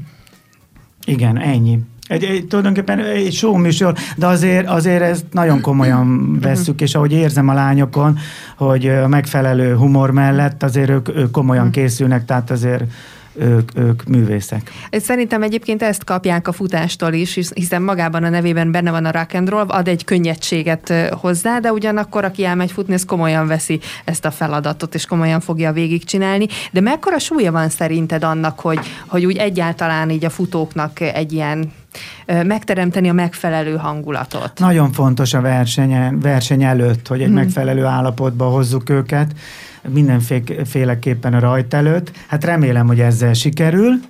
igen, 1.07 1.39
ennyi. 1.39 1.79
Egy, 2.07 2.25
egy, 2.25 2.47
tulajdonképpen 2.47 2.99
egy 2.99 3.33
show 3.33 3.57
műsor, 3.57 3.95
de 4.17 4.27
azért, 4.27 4.69
azért 4.69 5.03
ezt 5.03 5.25
nagyon 5.31 5.61
komolyan 5.61 6.39
vesszük, 6.41 6.81
és 6.81 6.95
ahogy 6.95 7.13
érzem 7.13 7.49
a 7.49 7.55
lányokon, 7.55 8.19
hogy 8.57 8.89
a 8.89 9.09
megfelelő 9.09 9.77
humor 9.77 10.11
mellett 10.11 10.63
azért 10.63 10.91
ők, 10.91 11.09
ők 11.09 11.31
komolyan 11.31 11.65
mhm. 11.65 11.73
készülnek, 11.73 12.25
tehát 12.25 12.51
azért 12.51 12.85
ők, 13.39 13.71
ők 13.75 14.05
művészek. 14.05 14.71
Szerintem 14.91 15.43
egyébként 15.43 15.83
ezt 15.83 16.05
kapják 16.05 16.49
a 16.49 16.53
futástól 16.53 17.13
is, 17.13 17.39
hiszen 17.55 17.83
magában 17.83 18.25
a 18.25 18.29
nevében 18.29 18.71
benne 18.71 18.91
van 18.91 19.05
a 19.05 19.11
rock 19.11 19.35
and 19.35 19.49
roll, 19.49 19.65
ad 19.67 19.89
egy 19.89 20.05
könnyedséget 20.05 20.93
hozzá, 21.11 21.59
de 21.59 21.73
ugyanakkor, 21.73 22.25
aki 22.25 22.45
elmegy 22.45 22.73
futni, 22.73 22.95
ez 22.95 23.05
komolyan 23.05 23.47
veszi 23.47 23.81
ezt 24.05 24.25
a 24.25 24.31
feladatot, 24.31 24.95
és 24.95 25.07
komolyan 25.07 25.41
fogja 25.41 25.73
végigcsinálni. 25.73 26.47
De 26.73 26.81
mekkora 26.81 27.19
súlya 27.19 27.53
van 27.53 27.69
szerinted 27.69 28.25
annak, 28.25 28.61
hogy, 28.61 28.79
hogy 29.07 29.25
úgy 29.27 29.37
egyáltalán 29.37 30.11
így 30.11 30.25
a 30.25 30.31
futóknak 30.31 31.01
egy 31.01 31.33
ilyen 31.33 31.73
megteremteni 32.27 33.09
a 33.09 33.13
megfelelő 33.13 33.77
hangulatot. 33.77 34.53
Nagyon 34.59 34.93
fontos 34.93 35.35
a 35.35 35.41
verseny, 35.41 36.19
verseny 36.19 36.63
előtt, 36.63 37.09
hogy 37.09 37.21
egy 37.21 37.27
hmm. 37.27 37.35
megfelelő 37.35 37.85
állapotba 37.85 38.45
hozzuk 38.45 38.91
őket, 38.91 39.33
mindenféleképpen 39.89 41.35
a 41.35 41.39
rajt 41.39 41.75
előtt. 41.75 42.11
Hát 42.27 42.45
remélem, 42.45 42.87
hogy 42.87 43.01
ezzel 43.01 43.33
sikerül 43.33 44.01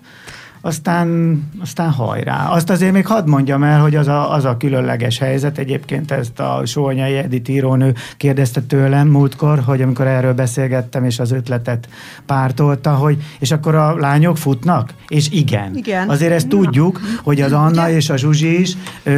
aztán, 0.67 1.41
aztán 1.63 1.91
hajrá. 1.91 2.49
Azt 2.49 2.71
azért 2.71 2.93
még 2.93 3.07
hadd 3.07 3.29
mondjam 3.29 3.63
el, 3.63 3.81
hogy 3.81 3.97
az 3.97 4.09
a, 4.09 4.33
az 4.33 4.45
a 4.45 4.57
különleges 4.57 5.19
helyzet, 5.19 5.59
egyébként 5.59 6.11
ezt 6.11 6.41
a 6.41 6.63
Sónyai 6.65 7.17
Edith 7.17 7.51
írónő 7.51 7.95
kérdezte 8.17 8.61
tőlem 8.61 9.09
múltkor, 9.09 9.59
hogy 9.59 9.83
amikor 9.83 10.07
erről 10.07 10.35
beszélgettem, 10.35 11.05
és 11.05 11.19
az 11.19 11.33
ötletet 11.33 11.89
pártolta, 12.27 12.95
hogy 12.95 13.23
és 13.39 13.51
akkor 13.51 13.75
a 13.75 13.97
lányok 13.97 14.37
futnak? 14.37 14.95
És 15.09 15.31
igen. 15.31 15.77
igen. 15.77 16.09
Azért 16.09 16.33
ezt 16.33 16.49
tudjuk, 16.49 17.01
hogy 17.23 17.41
az 17.41 17.53
Anna 17.53 17.91
és 17.91 18.11
a 18.11 18.17
Zsuzsi 18.17 18.61
is 18.61 18.77
ö, 19.03 19.13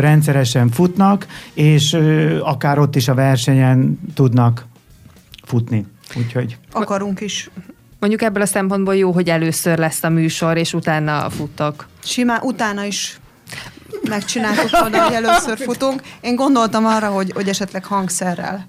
rendszeresen 0.00 0.70
futnak, 0.70 1.26
és 1.54 1.92
ö, 1.92 2.38
akár 2.40 2.78
ott 2.78 2.96
is 2.96 3.08
a 3.08 3.14
versenyen 3.14 4.00
tudnak 4.14 4.66
futni. 5.48 5.86
Úgyhogy... 6.16 6.58
Akarunk 6.72 7.20
is. 7.20 7.50
Mondjuk 7.98 8.22
ebből 8.22 8.42
a 8.42 8.46
szempontból 8.46 8.96
jó, 8.96 9.10
hogy 9.10 9.28
először 9.28 9.78
lesz 9.78 10.02
a 10.02 10.08
műsor, 10.08 10.56
és 10.56 10.72
utána 10.72 11.30
futok. 11.30 11.88
Simán 12.04 12.40
utána 12.42 12.84
is 12.84 13.20
megcsináltuk 14.02 14.70
volna, 14.70 15.02
hogy 15.02 15.14
először 15.14 15.58
futunk. 15.58 16.02
Én 16.20 16.34
gondoltam 16.34 16.86
arra, 16.86 17.08
hogy, 17.08 17.32
hogy 17.34 17.48
esetleg 17.48 17.84
hangszerrel 17.84 18.66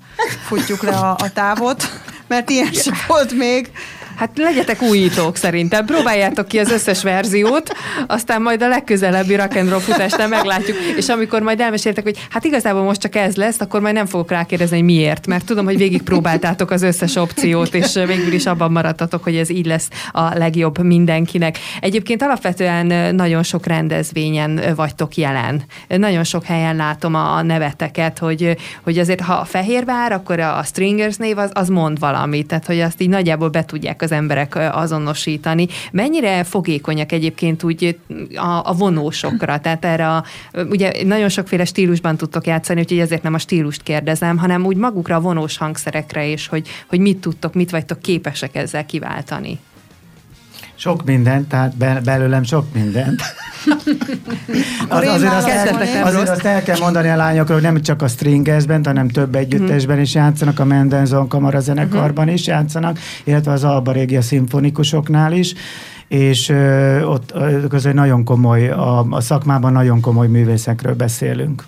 futjuk 0.47 0.81
le 0.81 0.91
a, 0.91 1.11
a 1.11 1.31
távot, 1.33 1.83
mert 2.27 2.49
ilyen 2.49 2.73
sem 2.73 2.93
volt 3.07 3.33
még. 3.33 3.71
Hát 4.19 4.37
legyetek 4.37 4.81
újítók 4.81 5.35
szerintem, 5.35 5.85
próbáljátok 5.85 6.47
ki 6.47 6.59
az 6.59 6.71
összes 6.71 7.03
verziót, 7.03 7.71
aztán 8.07 8.41
majd 8.41 8.61
a 8.61 8.67
legközelebbi 8.67 9.35
rock 9.35 9.55
and 9.55 9.69
roll 9.69 9.79
futásnál 9.79 10.27
meglátjuk, 10.27 10.77
és 10.97 11.09
amikor 11.09 11.41
majd 11.41 11.59
elmeséltek, 11.59 12.03
hogy 12.03 12.17
hát 12.29 12.43
igazából 12.43 12.83
most 12.83 13.01
csak 13.01 13.15
ez 13.15 13.35
lesz, 13.35 13.59
akkor 13.59 13.81
majd 13.81 13.93
nem 13.93 14.05
fogok 14.05 14.29
rákérdezni, 14.29 14.75
hogy 14.75 14.85
miért, 14.85 15.27
mert 15.27 15.45
tudom, 15.45 15.65
hogy 15.65 15.77
végig 15.77 16.01
próbáltátok 16.01 16.71
az 16.71 16.81
összes 16.81 17.15
opciót, 17.15 17.73
és 17.73 17.93
végül 17.93 18.33
is 18.33 18.45
abban 18.45 18.71
maradtatok, 18.71 19.23
hogy 19.23 19.35
ez 19.35 19.49
így 19.49 19.65
lesz 19.65 19.87
a 20.11 20.37
legjobb 20.37 20.83
mindenkinek. 20.83 21.57
Egyébként 21.81 22.21
alapvetően 22.21 23.15
nagyon 23.15 23.43
sok 23.43 23.65
rendezvényen 23.65 24.61
vagytok 24.75 25.15
jelen. 25.15 25.63
Nagyon 25.87 26.23
sok 26.23 26.43
helyen 26.43 26.75
látom 26.75 27.15
a 27.15 27.41
neveteket, 27.41 28.17
hogy, 28.17 28.57
hogy 28.83 28.97
azért 28.97 29.21
ha 29.21 29.33
a 29.33 29.45
Fehérvár, 29.45 30.11
akkor 30.11 30.39
a 30.39 30.63
Stringers 30.63 31.15
név 31.15 31.37
az, 31.37 31.49
az 31.53 31.69
mond 31.69 31.99
valamit, 31.99 32.47
tehát 32.47 32.65
hogy 32.65 32.79
azt 32.79 33.01
így 33.01 33.09
nagyjából 33.09 33.49
be 33.49 33.65
tudják 33.65 34.01
az 34.01 34.07
emberek 34.11 34.55
azonosítani. 34.71 35.67
Mennyire 35.91 36.43
fogékonyak 36.43 37.11
egyébként 37.11 37.63
úgy 37.63 37.99
a, 38.35 38.61
a 38.63 38.73
vonósokra? 38.73 39.59
Tehát 39.59 39.85
erre 39.85 40.07
a, 40.09 40.23
ugye 40.69 41.03
nagyon 41.03 41.29
sokféle 41.29 41.65
stílusban 41.65 42.17
tudtok 42.17 42.47
játszani, 42.47 42.79
úgyhogy 42.79 42.99
ezért 42.99 43.23
nem 43.23 43.33
a 43.33 43.37
stílust 43.37 43.83
kérdezem, 43.83 44.37
hanem 44.37 44.65
úgy 44.65 44.77
magukra 44.77 45.15
a 45.15 45.19
vonós 45.19 45.57
hangszerekre 45.57 46.25
is, 46.25 46.47
hogy, 46.47 46.67
hogy 46.87 46.99
mit 46.99 47.17
tudtok, 47.17 47.53
mit 47.53 47.69
vagytok 47.69 48.01
képesek 48.01 48.55
ezzel 48.55 48.85
kiváltani. 48.85 49.59
Sok 50.79 51.05
mindent, 51.05 51.47
tehát 51.47 51.77
be, 51.77 52.01
belőlem 52.03 52.43
sok 52.43 52.65
mindent. 52.73 53.21
az, 54.87 55.05
azért, 55.07 55.33
azt 55.33 55.47
el, 55.47 56.05
azért 56.05 56.29
azt 56.29 56.45
el 56.45 56.63
kell 56.63 56.77
mondani 56.79 57.09
a 57.09 57.15
lányokról, 57.15 57.59
hogy 57.59 57.71
nem 57.71 57.81
csak 57.81 58.01
a 58.01 58.07
stringersben, 58.07 58.85
hanem 58.85 59.07
több 59.07 59.35
együttesben 59.35 59.99
is 59.99 60.13
játszanak, 60.13 60.59
a 60.59 60.65
Mendelssohn 60.65 61.27
kamarazenekarban 61.27 62.27
is 62.27 62.47
játszanak, 62.47 62.99
illetve 63.23 63.51
az 63.51 63.63
Alba 63.63 63.91
Régia 63.91 64.21
szimfonikusoknál 64.21 65.33
is 65.33 65.53
és 66.07 66.49
ö, 66.49 67.01
ott 67.01 67.33
közben 67.69 67.93
nagyon 67.93 68.23
komoly, 68.23 68.69
a, 68.69 69.05
a 69.09 69.21
szakmában 69.21 69.71
nagyon 69.71 70.01
komoly 70.01 70.27
művészekről 70.27 70.95
beszélünk. 70.95 71.63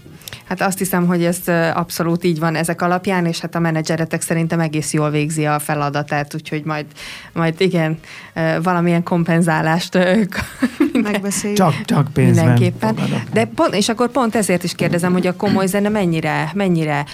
Hát 0.52 0.62
azt 0.62 0.78
hiszem, 0.78 1.06
hogy 1.08 1.24
ez 1.24 1.38
abszolút 1.74 2.24
így 2.24 2.40
van 2.40 2.56
ezek 2.56 2.82
alapján, 2.82 3.26
és 3.26 3.40
hát 3.40 3.56
a 3.56 3.60
menedzseretek 3.60 4.22
szerintem 4.22 4.60
egész 4.60 4.94
jól 4.94 5.10
végzi 5.10 5.46
a 5.46 5.60
feladatát, 5.60 6.36
úgyhogy 6.36 6.64
majd, 6.64 6.86
majd 7.34 7.62
igen, 7.62 8.00
valamilyen 8.64 9.04
kompenzálást 9.04 9.94
megbeszéljük. 11.04 11.58
Csak, 11.58 11.86
csak 11.86 12.14
pénzben 12.14 12.46
Mindenképpen. 12.46 12.96
De 13.34 13.46
pont, 13.46 13.76
és 13.76 13.90
akkor 13.90 14.10
pont 14.10 14.36
ezért 14.36 14.64
is 14.64 14.76
kérdezem, 14.76 15.12
hogy 15.12 15.28
a 15.28 15.36
komoly 15.36 15.68
zene 15.68 15.90
mennyire, 15.90 16.52
mennyire 16.54 17.06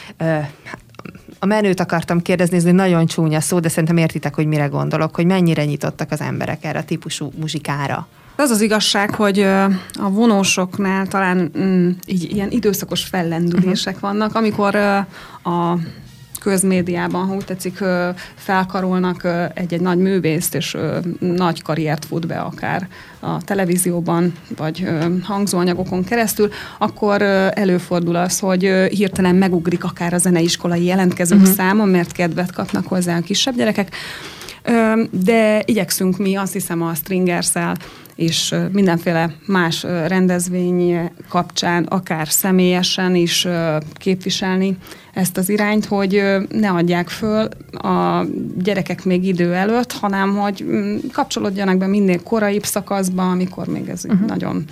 a 1.39 1.45
menőt 1.45 1.79
akartam 1.79 2.21
kérdezni, 2.21 2.57
ez 2.57 2.65
egy 2.65 2.73
nagyon 2.73 3.05
csúnya 3.05 3.41
szó, 3.41 3.59
de 3.59 3.69
szerintem 3.69 3.97
értitek, 3.97 4.35
hogy 4.35 4.45
mire 4.47 4.65
gondolok, 4.65 5.15
hogy 5.15 5.25
mennyire 5.25 5.65
nyitottak 5.65 6.11
az 6.11 6.21
emberek 6.21 6.63
erre 6.63 6.79
a 6.79 6.83
típusú 6.83 7.31
muzsikára. 7.39 8.07
Az 8.39 8.49
az 8.49 8.61
igazság, 8.61 9.15
hogy 9.15 9.39
a 9.93 10.09
vonósoknál 10.09 11.07
talán 11.07 11.51
mm, 11.57 11.89
így 12.05 12.31
ilyen 12.35 12.51
időszakos 12.51 13.03
fellendülések 13.03 13.95
uh-huh. 13.95 14.09
vannak, 14.09 14.35
amikor 14.35 14.75
a 15.43 15.77
közmédiában, 16.39 17.27
ha 17.27 17.35
úgy 17.35 17.45
tetszik, 17.45 17.83
felkarolnak 18.35 19.27
egy-egy 19.53 19.81
nagy 19.81 19.97
művészt, 19.97 20.55
és 20.55 20.77
nagy 21.19 21.61
karriert 21.61 22.05
fut 22.05 22.27
be 22.27 22.39
akár 22.39 22.87
a 23.19 23.43
televízióban, 23.43 24.33
vagy 24.57 24.87
hangzóanyagokon 25.23 26.03
keresztül, 26.03 26.49
akkor 26.77 27.21
előfordul 27.53 28.15
az, 28.15 28.39
hogy 28.39 28.61
hirtelen 28.89 29.35
megugrik 29.35 29.83
akár 29.83 30.13
a 30.13 30.17
zeneiskolai 30.17 30.85
jelentkezők 30.85 31.39
uh-huh. 31.39 31.55
száma, 31.55 31.85
mert 31.85 32.11
kedvet 32.11 32.51
kapnak 32.51 32.87
hozzá 32.87 33.17
a 33.17 33.21
kisebb 33.21 33.55
gyerekek. 33.55 33.95
De 35.11 35.61
igyekszünk 35.65 36.17
mi, 36.17 36.35
azt 36.35 36.53
hiszem, 36.53 36.81
a 36.81 36.93
stringers 36.93 37.51
és 38.17 38.55
mindenféle 38.71 39.33
más 39.45 39.83
rendezvény 39.83 41.11
kapcsán, 41.29 41.83
akár 41.83 42.27
személyesen 42.27 43.15
is 43.15 43.47
képviselni 43.93 44.77
ezt 45.13 45.37
az 45.37 45.49
irányt, 45.49 45.85
hogy 45.85 46.23
ne 46.51 46.69
adják 46.69 47.09
föl 47.09 47.47
a 47.71 48.25
gyerekek 48.57 49.05
még 49.05 49.25
idő 49.25 49.53
előtt, 49.53 49.91
hanem 49.91 50.35
hogy 50.35 50.65
mm, 50.67 50.97
kapcsolódjanak 51.11 51.77
be 51.77 51.87
minél 51.87 52.23
koraibb 52.23 52.63
szakaszba, 52.63 53.29
amikor 53.29 53.67
még 53.67 53.89
ez 53.89 54.05
uh-huh. 54.05 54.27
nagyon 54.27 54.65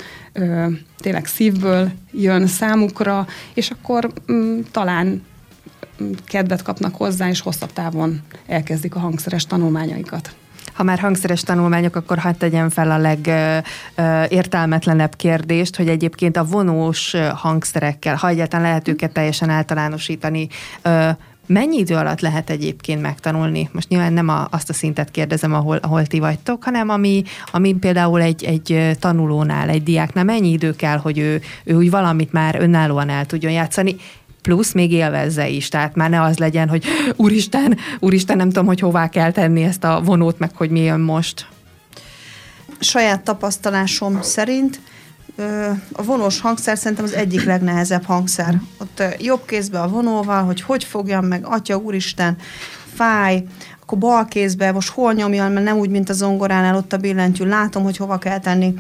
tényleg 0.98 1.26
szívből 1.26 1.92
jön 2.12 2.48
számukra, 2.48 3.28
és 3.54 3.70
akkor 3.70 4.12
mm, 4.32 4.60
talán 4.72 5.24
mm, 6.04 6.12
kedvet 6.26 6.62
kapnak 6.62 6.96
hozzá, 6.96 7.30
és 7.30 7.42
hosszabb 7.42 7.74
távon 7.74 8.22
elkezdik 8.48 8.96
a 8.96 9.00
hangszeres 9.00 9.46
tanulmányaikat 9.46 10.36
ha 10.74 10.84
már 10.84 11.00
hangszeres 11.00 11.42
tanulmányok, 11.42 11.96
akkor 11.96 12.18
hagyd 12.18 12.38
tegyem 12.38 12.70
fel 12.70 12.92
a 12.92 12.98
legértelmetlenebb 13.96 15.16
kérdést, 15.16 15.76
hogy 15.76 15.88
egyébként 15.88 16.38
a 16.38 16.44
vonós 16.44 17.16
hangszerekkel, 17.36 18.16
ha 18.16 18.28
egyáltalán 18.28 18.66
lehet 18.66 18.88
őket 18.88 19.12
teljesen 19.12 19.50
általánosítani, 19.50 20.48
Mennyi 21.48 21.78
idő 21.78 21.96
alatt 21.96 22.20
lehet 22.20 22.50
egyébként 22.50 23.02
megtanulni? 23.02 23.70
Most 23.72 23.90
nyilván 23.90 24.14
nem 24.14 24.30
a, 24.30 24.48
azt 24.52 24.70
a 24.70 24.74
szintet 24.74 25.12
kérdezem, 25.12 25.54
ahol, 25.54 25.78
ahol 25.78 26.06
ti 26.06 26.20
vagytok, 26.20 26.64
hanem 26.64 26.90
ami, 26.90 27.24
ami 27.52 27.74
például 27.74 28.22
egy, 28.22 28.44
egy 28.44 28.98
tanulónál, 29.00 29.70
egy 29.70 29.84
diáknál 29.84 30.24
mennyi 30.24 30.52
idő 30.52 30.76
kell, 30.76 30.98
hogy 30.98 31.18
ő, 31.18 31.42
ő 31.64 31.74
úgy 31.76 31.90
valamit 31.90 32.32
már 32.32 32.56
önállóan 32.60 33.10
el 33.10 33.26
tudjon 33.26 33.52
játszani, 33.52 33.96
plusz 34.46 34.72
még 34.72 34.92
élvezze 34.92 35.48
is. 35.48 35.70
Tehát 35.70 35.96
már 35.96 36.10
ne 36.10 36.22
az 36.22 36.38
legyen, 36.38 36.70
hogy 36.70 36.86
úristen, 37.16 37.78
úristen, 38.00 38.38
nem 38.38 38.48
tudom, 38.48 38.66
hogy 38.66 38.80
hová 38.80 39.10
kell 39.10 39.32
tenni 39.32 39.64
ezt 39.64 39.84
a 39.84 40.02
vonót, 40.04 40.40
meg 40.40 40.52
hogy 40.56 40.70
mi 40.70 40.80
jön 40.80 41.00
most. 41.00 41.48
Saját 42.80 43.22
tapasztalásom 43.22 44.22
szerint 44.22 44.80
a 45.92 46.04
vonós 46.04 46.40
hangszer 46.40 46.78
szerintem 46.78 47.06
az 47.06 47.14
egyik 47.14 47.44
legnehezebb 47.44 48.04
hangszer. 48.04 48.62
Ott 48.78 49.04
jobb 49.20 49.46
kézbe 49.46 49.80
a 49.82 49.88
vonóval, 49.88 50.44
hogy 50.44 50.62
hogy 50.62 50.84
fogjam 50.84 51.26
meg, 51.26 51.46
atya 51.46 51.78
úristen, 51.78 52.38
fáj, 52.94 53.44
akkor 53.82 53.98
bal 53.98 54.26
kézbe, 54.26 54.72
most 54.72 54.90
hol 54.90 55.14
nyomjam, 55.14 55.52
mert 55.52 55.66
nem 55.66 55.78
úgy, 55.78 55.90
mint 55.90 56.10
a 56.10 56.14
zongoránál 56.14 56.76
ott 56.76 56.94
a 56.94 56.98
billentyű, 56.98 57.46
látom, 57.46 57.84
hogy 57.84 57.98
hova 57.98 58.18
kell 58.18 58.40
tenni. 58.40 58.74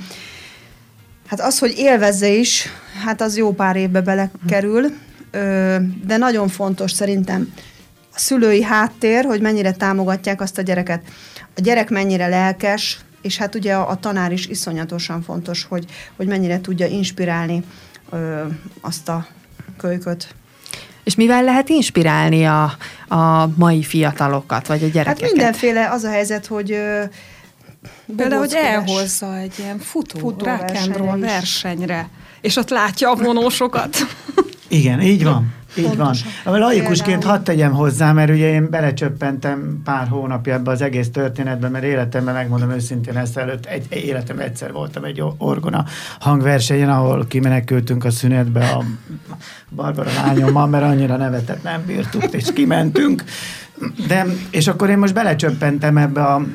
Hát 1.28 1.42
az, 1.42 1.60
hogy 1.60 1.74
élvezze 1.78 2.30
is, 2.30 2.68
hát 3.06 3.22
az 3.22 3.38
jó 3.38 3.54
pár 3.54 3.76
évbe 3.76 4.02
belekerül, 4.02 4.86
de 6.06 6.18
nagyon 6.18 6.48
fontos 6.48 6.92
szerintem 6.92 7.54
a 8.14 8.20
szülői 8.20 8.64
háttér, 8.64 9.26
hogy 9.26 9.42
mennyire 9.42 9.72
támogatják 9.72 10.42
azt 10.42 10.58
a 10.58 10.62
gyereket. 10.62 11.02
A 11.56 11.62
gyerek 11.62 11.90
mennyire 11.90 12.28
lelkes, 12.28 12.98
és 13.22 13.38
hát 13.38 13.56
ugye 13.56 13.74
a, 13.74 13.90
a 13.90 13.96
tanár 13.96 14.32
is 14.32 14.48
iszonyatosan 14.48 15.22
fontos, 15.22 15.66
hogy, 15.70 15.86
hogy 16.16 16.28
mennyire 16.28 16.62
tudja 16.62 16.86
inspirálni 16.86 17.64
ö, 18.10 18.42
azt 18.82 19.10
a 19.10 19.28
kölyköt. 19.78 20.36
És 21.04 21.16
mivel 21.16 21.44
lehet 21.44 21.70
inspirálni 21.70 22.46
a, 22.46 22.78
a 23.08 23.50
mai 23.56 23.84
fiatalokat, 23.84 24.68
vagy 24.68 24.84
a 24.84 24.88
gyerekeket? 24.88 25.22
Hát 25.22 25.32
mindenféle 25.32 25.90
az 25.90 26.04
a 26.04 26.10
helyzet, 26.10 26.46
hogy 26.46 26.80
Például, 28.16 28.40
hogy 28.40 28.54
elhozza 28.54 29.38
egy 29.38 29.54
ilyen 29.60 29.80
futó, 29.80 30.20
futó 30.20 30.46
versenyre, 31.20 32.10
és 32.42 32.56
ott 32.56 32.70
látja 32.70 33.10
a 33.10 33.16
vonósokat. 33.16 33.98
Igen, 34.76 35.02
így 35.02 35.24
van. 35.24 35.54
Így 35.78 35.86
Pontosan. 35.86 36.28
van. 36.44 36.60
Laikusként 36.60 37.24
hadd 37.24 37.44
tegyem 37.44 37.72
hozzá, 37.72 38.12
mert 38.12 38.30
ugye 38.30 38.50
én 38.50 38.70
belecsöppentem 38.70 39.82
pár 39.84 40.08
hónapja 40.08 40.54
ebbe 40.54 40.72
az 40.72 40.82
egész 40.82 41.12
történetbe, 41.12 41.70
mert 41.70 41.84
életemben 41.84 42.34
megmondom 42.34 42.72
őszintén 42.72 43.18
ezt 43.18 43.38
előtt, 43.38 43.66
egy, 43.66 43.86
egy 43.90 44.06
életem 44.06 44.40
egyszer 44.40 44.72
voltam 44.72 45.04
egy 45.04 45.24
orgona 45.38 45.86
hangversenyen, 46.20 46.90
ahol 46.90 47.26
kimenekültünk 47.28 48.06
a 48.06 48.12
szünetbe 48.12 48.66
a 48.68 48.84
Barbara 49.70 50.10
lányommal, 50.14 50.68
mert 50.68 50.84
annyira 50.84 51.18
nevetett 51.18 51.64
nem 51.64 51.84
bírtuk, 51.86 52.24
és 52.32 52.54
kimentünk. 52.54 53.24
De, 54.08 54.26
és 54.52 54.68
akkor 54.68 54.90
én 54.90 54.98
most 54.98 55.14
belecsöppentem 55.14 55.98
ebbe 55.98 56.24
a 56.24 56.46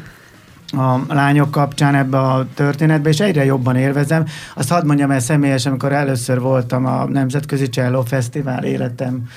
a 0.72 1.04
lányok 1.08 1.50
kapcsán 1.50 1.94
ebbe 1.94 2.18
a 2.18 2.46
történetbe, 2.54 3.08
és 3.08 3.20
egyre 3.20 3.44
jobban 3.44 3.76
élvezem. 3.76 4.24
Azt 4.54 4.70
hadd 4.70 4.86
mondjam 4.86 5.10
el 5.10 5.20
személyesen, 5.20 5.70
amikor 5.70 5.92
először 5.92 6.40
voltam 6.40 6.86
a 6.86 7.04
Nemzetközi 7.04 7.68
Cello 7.68 8.02
Fesztivál 8.02 8.64
életem 8.64 9.28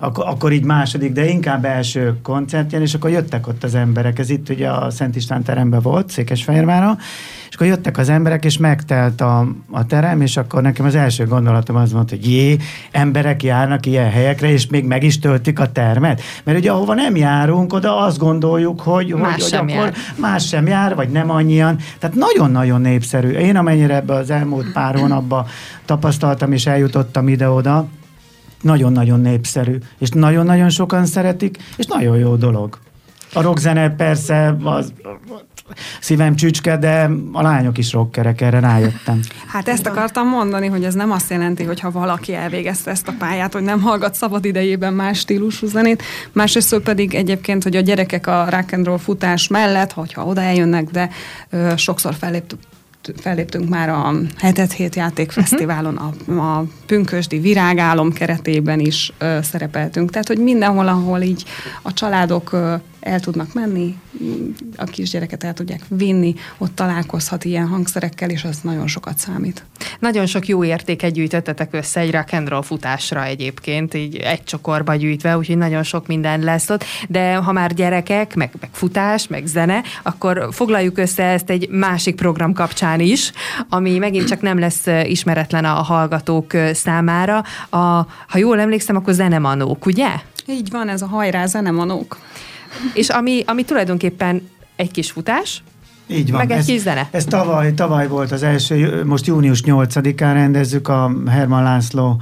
akkor, 0.00 0.24
akkor 0.26 0.52
így 0.52 0.64
második, 0.64 1.12
de 1.12 1.28
inkább 1.28 1.64
első 1.64 2.16
koncertjen, 2.22 2.80
és 2.80 2.94
akkor 2.94 3.10
jöttek 3.10 3.46
ott 3.46 3.64
az 3.64 3.74
emberek. 3.74 4.18
Ez 4.18 4.30
itt 4.30 4.48
ugye 4.48 4.68
a 4.68 4.90
Szent 4.90 5.16
István 5.16 5.42
teremben 5.42 5.80
volt, 5.80 6.10
Székesfehérváron, 6.10 6.98
és 7.48 7.54
akkor 7.54 7.66
jöttek 7.66 7.98
az 7.98 8.08
emberek, 8.08 8.44
és 8.44 8.58
megtelt 8.58 9.20
a, 9.20 9.48
a 9.70 9.86
terem, 9.86 10.20
és 10.20 10.36
akkor 10.36 10.62
nekem 10.62 10.86
az 10.86 10.94
első 10.94 11.26
gondolatom 11.26 11.76
az 11.76 11.92
volt, 11.92 12.10
hogy 12.10 12.30
jé, 12.30 12.56
emberek 12.90 13.42
járnak 13.42 13.86
ilyen 13.86 14.10
helyekre, 14.10 14.50
és 14.50 14.66
még 14.66 14.84
meg 14.84 15.02
is 15.02 15.18
töltik 15.18 15.60
a 15.60 15.72
termet. 15.72 16.22
Mert 16.44 16.58
ugye 16.58 16.70
ahova 16.70 16.94
nem 16.94 17.16
járunk, 17.16 17.72
oda 17.72 17.96
azt 17.96 18.18
gondoljuk, 18.18 18.80
hogy, 18.80 19.14
más 19.14 19.34
hogy, 19.34 19.42
sem 19.42 19.64
hogy 19.64 19.72
akkor 19.72 19.84
jár. 19.84 19.94
más 20.16 20.46
sem 20.46 20.66
jár, 20.66 20.94
vagy 20.94 21.08
nem 21.08 21.30
annyian. 21.30 21.76
Tehát 21.98 22.16
nagyon-nagyon 22.16 22.80
népszerű. 22.80 23.28
Én 23.28 23.56
amennyire 23.56 23.94
ebbe 23.94 24.14
az 24.14 24.30
elmúlt 24.30 24.72
pár 24.72 24.94
hónapban 24.94 25.46
tapasztaltam, 25.84 26.52
és 26.52 26.66
eljutottam 26.66 27.28
ide-oda, 27.28 27.86
nagyon-nagyon 28.60 29.20
népszerű, 29.20 29.78
és 29.98 30.08
nagyon-nagyon 30.08 30.68
sokan 30.68 31.06
szeretik, 31.06 31.58
és 31.76 31.86
nagyon 31.86 32.16
jó 32.16 32.36
dolog. 32.36 32.78
A 33.32 33.42
rockzene 33.42 33.90
persze 33.90 34.56
az 34.62 34.92
szívem 36.00 36.34
csücske, 36.34 36.76
de 36.76 37.10
a 37.32 37.42
lányok 37.42 37.78
is 37.78 37.92
rockerek, 37.92 38.40
erre 38.40 38.60
rájöttem. 38.60 39.20
Hát 39.46 39.68
ezt 39.68 39.86
akartam 39.86 40.28
mondani, 40.28 40.66
hogy 40.66 40.84
ez 40.84 40.94
nem 40.94 41.10
azt 41.10 41.30
jelenti, 41.30 41.64
hogy 41.64 41.80
ha 41.80 41.90
valaki 41.90 42.34
elvégezte 42.34 42.90
ezt 42.90 43.08
a 43.08 43.14
pályát, 43.18 43.52
hogy 43.52 43.62
nem 43.62 43.80
hallgat 43.80 44.14
szabad 44.14 44.44
idejében 44.44 44.92
más 44.92 45.18
stílusú 45.18 45.66
zenét, 45.66 46.02
másrészt 46.32 46.78
pedig 46.78 47.14
egyébként, 47.14 47.62
hogy 47.62 47.76
a 47.76 47.80
gyerekek 47.80 48.26
a 48.26 48.46
rock 48.50 48.72
and 48.72 48.86
roll 48.86 48.98
futás 48.98 49.48
mellett, 49.48 49.92
hogyha 49.92 50.24
oda 50.24 50.40
eljönnek, 50.40 50.84
de 50.84 51.10
ö, 51.50 51.72
sokszor 51.76 52.14
felléptük 52.14 52.58
felléptünk 53.16 53.68
már 53.68 53.88
a 53.88 54.12
Hetet 54.36 54.72
Hét 54.72 54.94
Játékfesztiválon, 54.94 55.96
a, 55.96 56.40
a 56.40 56.64
Pünkösdi 56.86 57.38
Virágálom 57.38 58.12
keretében 58.12 58.80
is 58.80 59.12
ö, 59.18 59.38
szerepeltünk. 59.42 60.10
Tehát, 60.10 60.28
hogy 60.28 60.38
mindenhol, 60.38 60.88
ahol 60.88 61.20
így 61.20 61.44
a 61.82 61.92
családok 61.92 62.52
ö, 62.52 62.74
el 63.00 63.20
tudnak 63.20 63.54
menni, 63.54 63.98
a 64.76 64.84
kisgyereket 64.84 65.44
el 65.44 65.54
tudják 65.54 65.80
vinni, 65.88 66.34
ott 66.58 66.74
találkozhat 66.74 67.44
ilyen 67.44 67.66
hangszerekkel, 67.66 68.30
és 68.30 68.44
az 68.44 68.58
nagyon 68.62 68.86
sokat 68.86 69.18
számít. 69.18 69.64
Nagyon 69.98 70.26
sok 70.26 70.46
jó 70.46 70.64
értéket 70.64 71.12
gyűjtöttetek 71.12 71.74
össze 71.74 72.00
egy 72.00 72.10
rock 72.10 72.32
and 72.32 72.48
roll 72.48 72.62
futásra 72.62 73.24
egyébként, 73.24 73.94
így 73.94 74.16
egy 74.16 74.44
csokorba 74.44 74.94
gyűjtve, 74.94 75.36
úgyhogy 75.36 75.56
nagyon 75.56 75.82
sok 75.82 76.06
minden 76.06 76.40
lesz 76.40 76.70
ott, 76.70 76.84
de 77.08 77.34
ha 77.34 77.52
már 77.52 77.74
gyerekek, 77.74 78.34
meg, 78.34 78.50
meg 78.60 78.70
futás, 78.72 79.26
meg 79.26 79.46
zene, 79.46 79.82
akkor 80.02 80.48
foglaljuk 80.50 80.98
össze 80.98 81.24
ezt 81.24 81.50
egy 81.50 81.68
másik 81.68 82.14
program 82.14 82.52
kapcsán 82.52 83.00
is, 83.00 83.32
ami 83.68 83.98
megint 83.98 84.28
csak 84.28 84.40
nem 84.40 84.58
lesz 84.58 84.86
ismeretlen 85.04 85.64
a 85.64 85.82
hallgatók 85.82 86.52
számára. 86.72 87.44
A, 87.68 87.78
ha 88.28 88.38
jól 88.38 88.60
emlékszem, 88.60 88.96
akkor 88.96 89.12
zenemanók, 89.12 89.86
ugye? 89.86 90.08
Így 90.46 90.70
van, 90.70 90.88
ez 90.88 91.02
a 91.02 91.06
hajrá 91.06 91.46
zenemanók. 91.46 92.18
És 92.94 93.08
ami, 93.08 93.42
ami 93.46 93.64
tulajdonképpen 93.64 94.48
egy 94.76 94.90
kis 94.90 95.10
futás, 95.10 95.62
így 96.06 96.30
van. 96.30 96.40
Meg 96.40 96.50
egy 96.50 96.58
ez, 96.58 96.64
kis 96.64 96.80
zene. 96.80 97.08
Ez 97.10 97.24
tavaly, 97.24 97.74
tavaly 97.74 98.08
volt 98.08 98.32
az 98.32 98.42
első, 98.42 99.04
most 99.04 99.26
június 99.26 99.62
8-án 99.66 100.30
rendezzük 100.32 100.88
a 100.88 101.12
Herman 101.26 101.62
László 101.62 102.20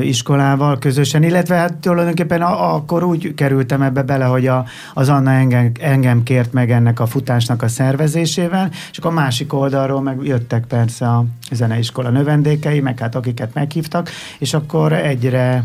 iskolával 0.00 0.78
közösen, 0.78 1.22
illetve 1.22 1.54
hát 1.54 1.74
tulajdonképpen 1.74 2.42
a, 2.42 2.74
akkor 2.74 3.02
úgy 3.02 3.34
kerültem 3.34 3.82
ebbe 3.82 4.02
bele, 4.02 4.24
hogy 4.24 4.46
a, 4.46 4.64
az 4.94 5.08
Anna 5.08 5.30
engem, 5.30 5.72
engem 5.80 6.22
kért 6.22 6.52
meg 6.52 6.70
ennek 6.70 7.00
a 7.00 7.06
futásnak 7.06 7.62
a 7.62 7.68
szervezésével, 7.68 8.70
és 8.90 8.98
akkor 8.98 9.10
a 9.10 9.14
másik 9.14 9.52
oldalról 9.52 10.02
meg 10.02 10.18
jöttek 10.22 10.64
persze 10.66 11.06
a 11.06 11.24
zeneiskola 11.50 12.10
növendékei, 12.10 12.80
meg 12.80 12.98
hát 12.98 13.14
akiket 13.14 13.54
meghívtak, 13.54 14.10
és 14.38 14.54
akkor 14.54 14.92
egyre, 14.92 15.64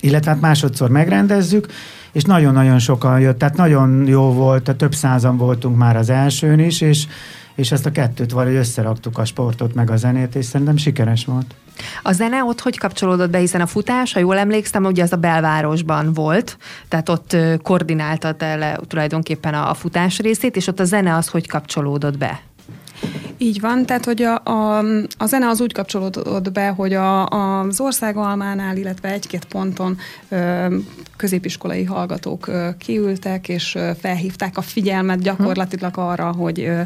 illetve 0.00 0.30
hát 0.30 0.40
másodszor 0.40 0.90
megrendezzük, 0.90 1.66
és 2.12 2.22
nagyon-nagyon 2.22 2.78
sokan 2.78 3.20
jött, 3.20 3.38
tehát 3.38 3.56
nagyon 3.56 4.06
jó 4.06 4.32
volt, 4.32 4.62
tehát 4.62 4.80
több 4.80 4.94
százan 4.94 5.36
voltunk 5.36 5.76
már 5.76 5.96
az 5.96 6.10
elsőn 6.10 6.58
is, 6.58 6.80
és, 6.80 7.06
és 7.54 7.72
ezt 7.72 7.86
a 7.86 7.90
kettőt 7.90 8.32
valahogy 8.32 8.56
összeraktuk 8.56 9.18
a 9.18 9.24
sportot 9.24 9.74
meg 9.74 9.90
a 9.90 9.96
zenét, 9.96 10.34
és 10.34 10.44
szerintem 10.44 10.76
sikeres 10.76 11.24
volt. 11.24 11.54
A 12.02 12.12
zene 12.12 12.44
ott 12.44 12.60
hogy 12.60 12.78
kapcsolódott 12.78 13.30
be, 13.30 13.38
hiszen 13.38 13.60
a 13.60 13.66
futás, 13.66 14.12
ha 14.12 14.20
jól 14.20 14.38
emlékszem, 14.38 14.84
ugye 14.84 15.02
az 15.02 15.12
a 15.12 15.16
belvárosban 15.16 16.12
volt, 16.12 16.56
tehát 16.88 17.08
ott 17.08 17.36
koordináltad 17.62 18.42
el 18.42 18.80
tulajdonképpen 18.88 19.54
a, 19.54 19.70
a 19.70 19.74
futás 19.74 20.18
részét, 20.18 20.56
és 20.56 20.66
ott 20.66 20.80
a 20.80 20.84
zene 20.84 21.14
az 21.14 21.28
hogy 21.28 21.48
kapcsolódott 21.48 22.18
be? 22.18 22.40
Így 23.42 23.60
van, 23.60 23.86
tehát 23.86 24.04
hogy 24.04 24.22
a, 24.22 24.40
a, 24.44 24.78
a 25.18 25.26
zene 25.26 25.48
az 25.48 25.60
úgy 25.60 25.72
kapcsolódott 25.72 26.52
be, 26.52 26.68
hogy 26.68 26.92
a, 26.92 27.26
az 27.26 27.80
országalmánál, 27.80 28.76
illetve 28.76 29.08
egy-két 29.08 29.44
ponton 29.44 29.98
ö, 30.28 30.76
középiskolai 31.16 31.84
hallgatók 31.84 32.46
ö, 32.46 32.68
kiültek, 32.78 33.48
és 33.48 33.74
ö, 33.74 33.90
felhívták 34.00 34.56
a 34.56 34.62
figyelmet 34.62 35.22
gyakorlatilag 35.22 35.98
arra, 35.98 36.32
hogy 36.32 36.60
ö, 36.60 36.80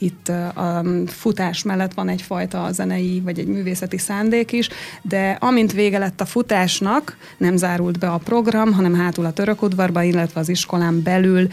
itt 0.00 0.28
a 0.28 0.84
futás 1.06 1.62
mellett 1.62 1.94
van 1.94 2.08
egyfajta 2.08 2.72
zenei 2.72 3.20
vagy 3.24 3.38
egy 3.38 3.46
művészeti 3.46 3.98
szándék 3.98 4.52
is, 4.52 4.68
de 5.02 5.36
amint 5.40 5.72
vége 5.72 5.98
lett 5.98 6.20
a 6.20 6.24
futásnak, 6.24 7.16
nem 7.36 7.56
zárult 7.56 7.98
be 7.98 8.08
a 8.08 8.18
program, 8.18 8.72
hanem 8.72 8.94
hátul 8.94 9.24
a 9.24 9.32
törökudvarban, 9.32 10.04
illetve 10.04 10.40
az 10.40 10.48
iskolán 10.48 11.02
belül 11.02 11.48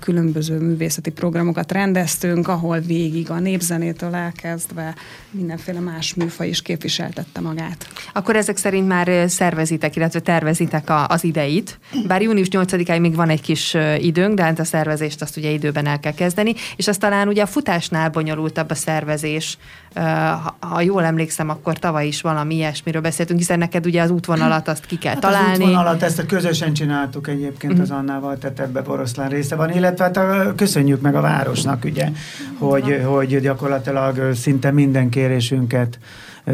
különböző 0.00 0.58
művészeti 0.58 1.10
programokat 1.10 1.72
rendeztünk, 1.72 2.48
ahol 2.48 2.78
végig 2.80 3.30
a 3.30 3.38
népzenétől 3.38 4.14
elkezdve 4.14 4.94
mindenféle 5.30 5.80
más 5.80 6.14
műfaj 6.14 6.48
is 6.48 6.62
képviseltette 6.62 7.40
magát. 7.40 7.86
Akkor 8.12 8.36
ezek 8.36 8.56
szerint 8.56 8.88
már 8.88 9.30
szervezitek, 9.30 9.96
illetve 9.96 10.20
tervezitek 10.20 10.90
a, 10.90 11.06
az 11.06 11.24
ideit, 11.24 11.78
bár 12.06 12.22
június 12.22 12.48
8-áig 12.50 13.00
még 13.00 13.14
van 13.14 13.28
egy 13.28 13.40
kis 13.40 13.76
időnk, 13.98 14.34
de 14.34 14.42
hát 14.42 14.58
a 14.58 14.64
szervezést 14.64 15.22
azt 15.22 15.36
ugye 15.36 15.50
időben 15.50 15.86
el 15.86 16.00
kell 16.00 16.14
kezdeni, 16.14 16.54
és 16.76 16.88
azt 16.88 17.00
talán 17.00 17.28
ugye 17.28 17.42
a 17.42 17.46
futás 17.46 17.71
futásnál 17.72 18.10
bonyolultabb 18.10 18.70
a 18.70 18.74
szervezés. 18.74 19.58
Ha, 19.94 20.56
ha 20.60 20.80
jól 20.80 21.04
emlékszem, 21.04 21.48
akkor 21.48 21.78
tavaly 21.78 22.06
is 22.06 22.20
valami 22.20 22.54
ilyesmiről 22.54 23.00
beszéltünk, 23.00 23.38
hiszen 23.38 23.58
neked 23.58 23.86
ugye 23.86 24.02
az 24.02 24.10
útvonalat 24.10 24.68
azt 24.68 24.86
ki 24.86 24.98
kell 24.98 25.12
hát 25.12 25.20
találni. 25.20 25.52
Az 25.52 25.58
útvonalat, 25.58 26.02
ezt 26.02 26.18
a 26.18 26.26
közösen 26.26 26.72
csináltuk 26.72 27.28
egyébként 27.28 27.78
az 27.78 27.90
Annával, 27.90 28.38
tehát 28.38 28.60
ebbe 28.60 28.80
Boroszlán 28.80 29.28
része 29.28 29.56
van, 29.56 29.70
illetve 29.70 30.04
hát 30.04 30.16
a, 30.16 30.54
köszönjük 30.56 31.00
meg 31.00 31.14
a 31.14 31.20
városnak, 31.20 31.84
ugye, 31.84 32.08
hogy, 32.58 33.02
hogy 33.04 33.40
gyakorlatilag 33.40 34.34
szinte 34.34 34.70
minden 34.70 35.08
kérésünket 35.08 35.98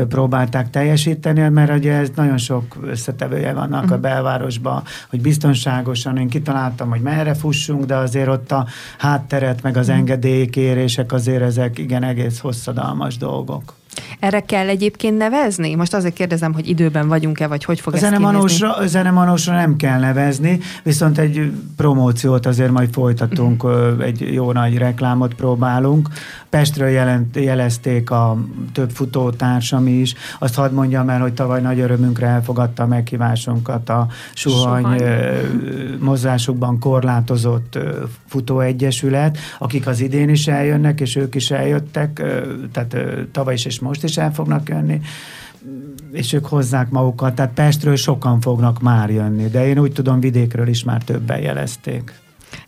próbálták 0.09 0.71
teljesíteni, 0.71 1.49
mert 1.49 1.77
ugye 1.77 1.93
ez 1.93 2.11
nagyon 2.15 2.39
sok 2.39 2.77
összetevője 2.83 3.53
vannak 3.53 3.83
uh-huh. 3.83 3.91
a 3.91 3.95
mhm. 3.95 4.03
belvárosban, 4.03 4.83
hogy 5.11 5.21
biztonságosan 5.21 6.17
én 6.17 6.29
kitaláltam, 6.29 6.89
hogy 6.91 7.01
merre 7.01 7.35
fussunk, 7.35 7.85
de 7.85 7.97
azért 7.97 8.29
ott 8.29 8.53
a 8.53 8.67
hátteret, 8.99 9.63
meg 9.63 9.77
az 9.77 9.87
uh-huh. 9.87 9.99
engedélykérések 9.99 11.13
azért 11.13 11.43
ezek 11.43 11.79
igen 11.79 12.03
egész 12.03 12.39
hosszadalmas 12.39 13.17
dolgok. 13.17 13.77
Erre 14.21 14.41
kell 14.41 14.69
egyébként 14.69 15.19
nevezni? 15.19 15.75
Most 15.75 15.95
azért 15.95 16.15
kérdezem, 16.15 16.53
hogy 16.53 16.69
időben 16.69 17.09
vagyunk-e, 17.09 17.47
vagy 17.47 17.65
hogy 17.65 17.81
fog 17.81 17.95
a 17.95 17.97
zenemanósra, 17.97 18.87
zenemanósra 18.87 19.55
nem 19.55 19.77
kell 19.77 19.99
nevezni, 19.99 20.59
viszont 20.83 21.19
egy 21.19 21.53
promóciót 21.77 22.47
azért 22.47 22.71
majd 22.71 22.93
folytatunk, 22.93 23.65
uh-huh. 23.65 24.03
egy 24.03 24.33
jó 24.33 24.53
nagy 24.53 24.77
reklámot 24.77 25.35
próbálunk. 25.35 26.09
Pestről 26.51 26.89
jelent, 26.89 27.37
jelezték 27.37 28.11
a 28.11 28.37
több 28.73 28.91
futótársam 28.91 29.87
is. 29.87 30.15
Azt 30.39 30.55
hadd 30.55 30.73
mondjam 30.73 31.09
el, 31.09 31.21
hogy 31.21 31.35
tavaly 31.35 31.61
nagy 31.61 31.81
örömünkre 31.81 32.27
elfogadta 32.27 32.83
a 32.83 32.87
meghívásunkat 32.87 33.89
a 33.89 34.07
Suhany, 34.35 34.83
Suhany. 34.83 35.99
mozgásukban 36.01 36.79
korlátozott 36.79 37.79
futóegyesület, 38.27 39.39
akik 39.59 39.87
az 39.87 40.01
idén 40.01 40.29
is 40.29 40.47
eljönnek, 40.47 41.01
és 41.01 41.17
ők 41.17 41.35
is 41.35 41.51
eljöttek, 41.51 42.23
tehát 42.73 42.97
tavaly 43.33 43.55
is 43.55 43.65
és 43.65 43.81
most 43.81 44.05
is 44.05 44.17
el 44.17 44.33
fognak 44.33 44.69
jönni, 44.69 45.01
és 46.13 46.33
ők 46.33 46.47
hozzák 46.47 46.91
magukat, 46.91 47.35
tehát 47.35 47.53
Pestről 47.53 47.97
sokan 47.97 48.41
fognak 48.41 48.81
már 48.81 49.11
jönni, 49.11 49.49
de 49.49 49.67
én 49.67 49.79
úgy 49.79 49.93
tudom, 49.93 50.21
vidékről 50.21 50.69
is 50.69 50.85
már 50.85 51.03
többen 51.05 51.41
jelezték. 51.41 52.13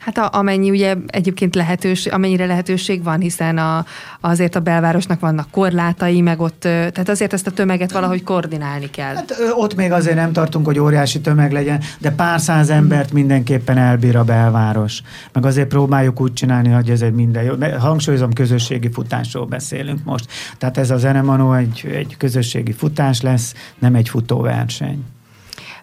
Hát 0.01 0.19
a, 0.19 0.29
amennyi 0.33 0.71
ugye 0.71 0.95
egyébként 1.07 1.55
lehetőség, 1.55 2.13
amennyire 2.13 2.47
lehetőség 2.47 3.03
van, 3.03 3.21
hiszen 3.21 3.59
a, 3.59 3.85
azért 4.21 4.55
a 4.55 4.61
belvárosnak 4.61 5.21
vannak 5.21 5.51
korlátai, 5.51 6.21
meg 6.21 6.41
ott, 6.41 6.61
tehát 6.61 7.09
azért 7.09 7.33
ezt 7.33 7.47
a 7.47 7.51
tömeget 7.51 7.93
valahogy 7.93 8.23
koordinálni 8.23 8.91
kell. 8.91 9.15
Hát 9.15 9.37
ott 9.55 9.75
még 9.75 9.93
azért 9.93 10.17
nem 10.17 10.33
tartunk, 10.33 10.67
hogy 10.67 10.79
óriási 10.79 11.21
tömeg 11.21 11.53
legyen, 11.53 11.81
de 11.99 12.11
pár 12.11 12.41
száz 12.41 12.71
embert 12.71 13.13
mindenképpen 13.13 13.79
elbír 13.79 14.17
a 14.17 14.25
belváros. 14.25 15.03
Meg 15.33 15.47
azért 15.47 15.69
próbáljuk 15.69 16.21
úgy 16.21 16.33
csinálni, 16.33 16.69
hogy 16.69 16.91
ez 16.91 17.03
egy 17.03 17.15
minden 17.15 17.43
jó. 17.43 17.55
Hangsúlyozom, 17.79 18.33
közösségi 18.33 18.91
futásról 18.91 19.47
beszélünk 19.47 20.05
most. 20.05 20.27
Tehát 20.59 20.79
ez 20.79 20.91
a 20.91 20.97
zenemanó 20.97 21.53
egy, 21.53 21.89
egy 21.93 22.17
közösségi 22.19 22.73
futás 22.73 23.21
lesz, 23.21 23.55
nem 23.79 23.95
egy 23.95 24.09
futóverseny. 24.09 25.05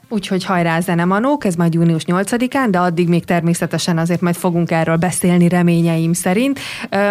Úgyhogy 0.10 0.44
hajrá 0.44 0.80
zenemanók, 0.80 1.46
ez 1.46 1.56
majd 1.56 1.74
június 1.74 2.04
8-án, 2.06 2.68
de 2.70 2.80
addig 2.80 3.08
még 3.08 3.26
természetesen 3.26 3.98
azért 3.98 4.22
majd 4.22 4.36
fogunk 4.36 4.72
erről 4.72 4.96
beszélni 4.96 5.50
reményeim 5.50 6.14
szerint. 6.14 6.60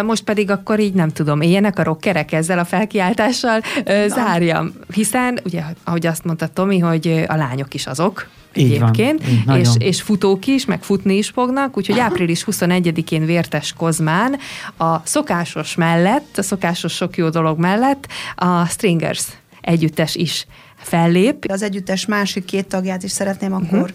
Most 0.05 0.23
pedig 0.23 0.51
akkor 0.51 0.79
így 0.79 0.93
nem 0.93 1.09
tudom, 1.09 1.41
éljenek 1.41 1.79
a 1.79 1.83
rockerek 1.83 2.31
ezzel 2.31 2.59
a 2.59 2.65
felkiáltással, 2.65 3.61
zárjam. 4.07 4.73
Hiszen, 4.93 5.39
ugye, 5.45 5.63
ahogy 5.83 6.05
azt 6.05 6.23
mondta 6.23 6.47
Tomi, 6.47 6.79
hogy 6.79 7.23
a 7.27 7.35
lányok 7.35 7.73
is 7.73 7.87
azok, 7.87 8.27
így 8.53 8.73
egyébként, 8.73 9.23
van, 9.45 9.57
így, 9.57 9.61
és, 9.61 9.69
és 9.77 10.01
futók 10.01 10.47
is, 10.47 10.65
meg 10.65 10.83
futni 10.83 11.17
is 11.17 11.29
fognak, 11.29 11.77
úgyhogy 11.77 11.99
április 11.99 12.43
21-én 12.51 13.25
Vértes 13.25 13.73
Kozmán 13.73 14.37
a 14.77 14.97
szokásos 15.03 15.75
mellett, 15.75 16.37
a 16.37 16.41
szokásos 16.41 16.93
sok 16.93 17.17
jó 17.17 17.29
dolog 17.29 17.59
mellett 17.59 18.07
a 18.35 18.65
Stringers 18.65 19.27
együttes 19.67 20.15
is 20.15 20.47
fellép. 20.77 21.45
Az 21.51 21.61
együttes 21.61 22.05
másik 22.05 22.45
két 22.45 22.67
tagját 22.67 23.03
is 23.03 23.11
szeretném 23.11 23.51
uh-huh. 23.51 23.73
akkor 23.73 23.93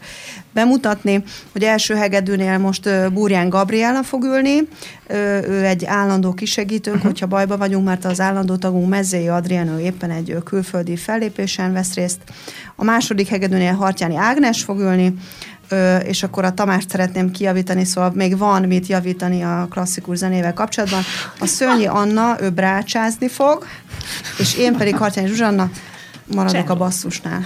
bemutatni, 0.53 1.23
hogy 1.53 1.63
első 1.63 1.95
hegedűnél 1.95 2.59
most 2.59 3.13
Búrján 3.13 3.49
Gabriella 3.49 4.03
fog 4.03 4.23
ülni, 4.25 4.69
ő 5.49 5.65
egy 5.65 5.85
állandó 5.85 6.33
kisegítőnk, 6.33 6.97
uh-huh. 6.97 7.11
hogyha 7.11 7.27
bajba 7.27 7.57
vagyunk, 7.57 7.85
mert 7.85 8.05
az 8.05 8.21
állandó 8.21 8.57
tagunk 8.57 8.89
Mezzei 8.89 9.29
Adrián, 9.29 9.69
ő 9.69 9.81
éppen 9.81 10.11
egy 10.11 10.37
külföldi 10.45 10.97
fellépésen 10.97 11.73
vesz 11.73 11.95
részt. 11.95 12.19
A 12.77 12.85
második 12.85 13.29
hegedűnél 13.29 13.75
Hartyáni 13.75 14.17
Ágnes 14.17 14.63
fog 14.63 14.79
ülni, 14.79 15.15
és 16.05 16.23
akkor 16.23 16.45
a 16.45 16.55
Tamást 16.55 16.91
szeretném 16.91 17.31
kijavítani, 17.31 17.85
szóval 17.85 18.13
még 18.15 18.39
van 18.39 18.63
mit 18.63 18.87
javítani 18.87 19.43
a 19.43 19.67
klasszikus 19.71 20.17
zenével 20.17 20.53
kapcsolatban. 20.53 21.03
A 21.39 21.47
Szőnyi 21.47 21.87
Anna, 21.87 22.37
ő 22.41 22.51
brácsázni 22.51 23.29
fog, 23.29 23.67
és 24.39 24.57
én 24.57 24.77
pedig 24.77 24.97
Hartyány 24.97 25.27
Zsuzsanna 25.27 25.71
maradok 26.35 26.61
Cseh. 26.61 26.71
a 26.71 26.75
basszusnál. 26.75 27.45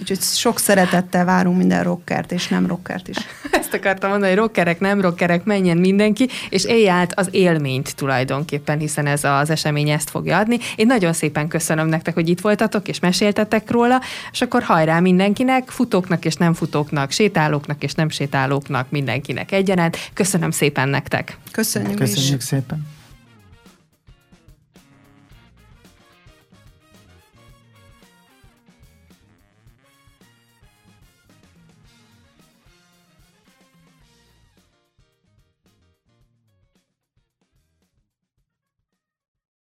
Úgyhogy 0.00 0.20
sok 0.20 0.58
szeretettel 0.58 1.24
várunk 1.24 1.56
minden 1.56 1.82
rockert, 1.82 2.32
és 2.32 2.48
nem 2.48 2.66
rockert 2.66 3.08
is. 3.08 3.16
Ezt 3.60 3.74
akartam 3.74 4.10
mondani, 4.10 4.30
hogy 4.30 4.40
rockerek, 4.40 4.80
nem 4.80 5.00
rockerek, 5.00 5.44
menjen 5.44 5.76
mindenki, 5.76 6.28
és 6.48 6.64
élj 6.64 6.88
át 6.88 7.18
az 7.18 7.28
élményt 7.30 7.96
tulajdonképpen, 7.96 8.78
hiszen 8.78 9.06
ez 9.06 9.24
az 9.24 9.50
esemény 9.50 9.90
ezt 9.90 10.10
fogja 10.10 10.38
adni. 10.38 10.58
Én 10.76 10.86
nagyon 10.86 11.12
szépen 11.12 11.48
köszönöm 11.48 11.86
nektek, 11.86 12.14
hogy 12.14 12.28
itt 12.28 12.40
voltatok, 12.40 12.88
és 12.88 13.00
meséltetek 13.00 13.70
róla, 13.70 14.00
és 14.32 14.40
akkor 14.40 14.62
hajrá 14.62 15.00
mindenkinek, 15.00 15.70
futóknak 15.70 16.24
és 16.24 16.34
nem 16.34 16.54
futóknak, 16.54 17.10
sétálóknak 17.10 17.82
és 17.82 17.92
nem 17.94 18.08
sétálóknak, 18.08 18.90
mindenkinek 18.90 19.52
egyaránt. 19.52 19.96
Köszönöm 20.14 20.50
szépen 20.50 20.88
nektek. 20.88 21.38
Köszönjük, 21.50 21.98
Köszönjük 21.98 22.40
is. 22.40 22.44
szépen. 22.44 22.93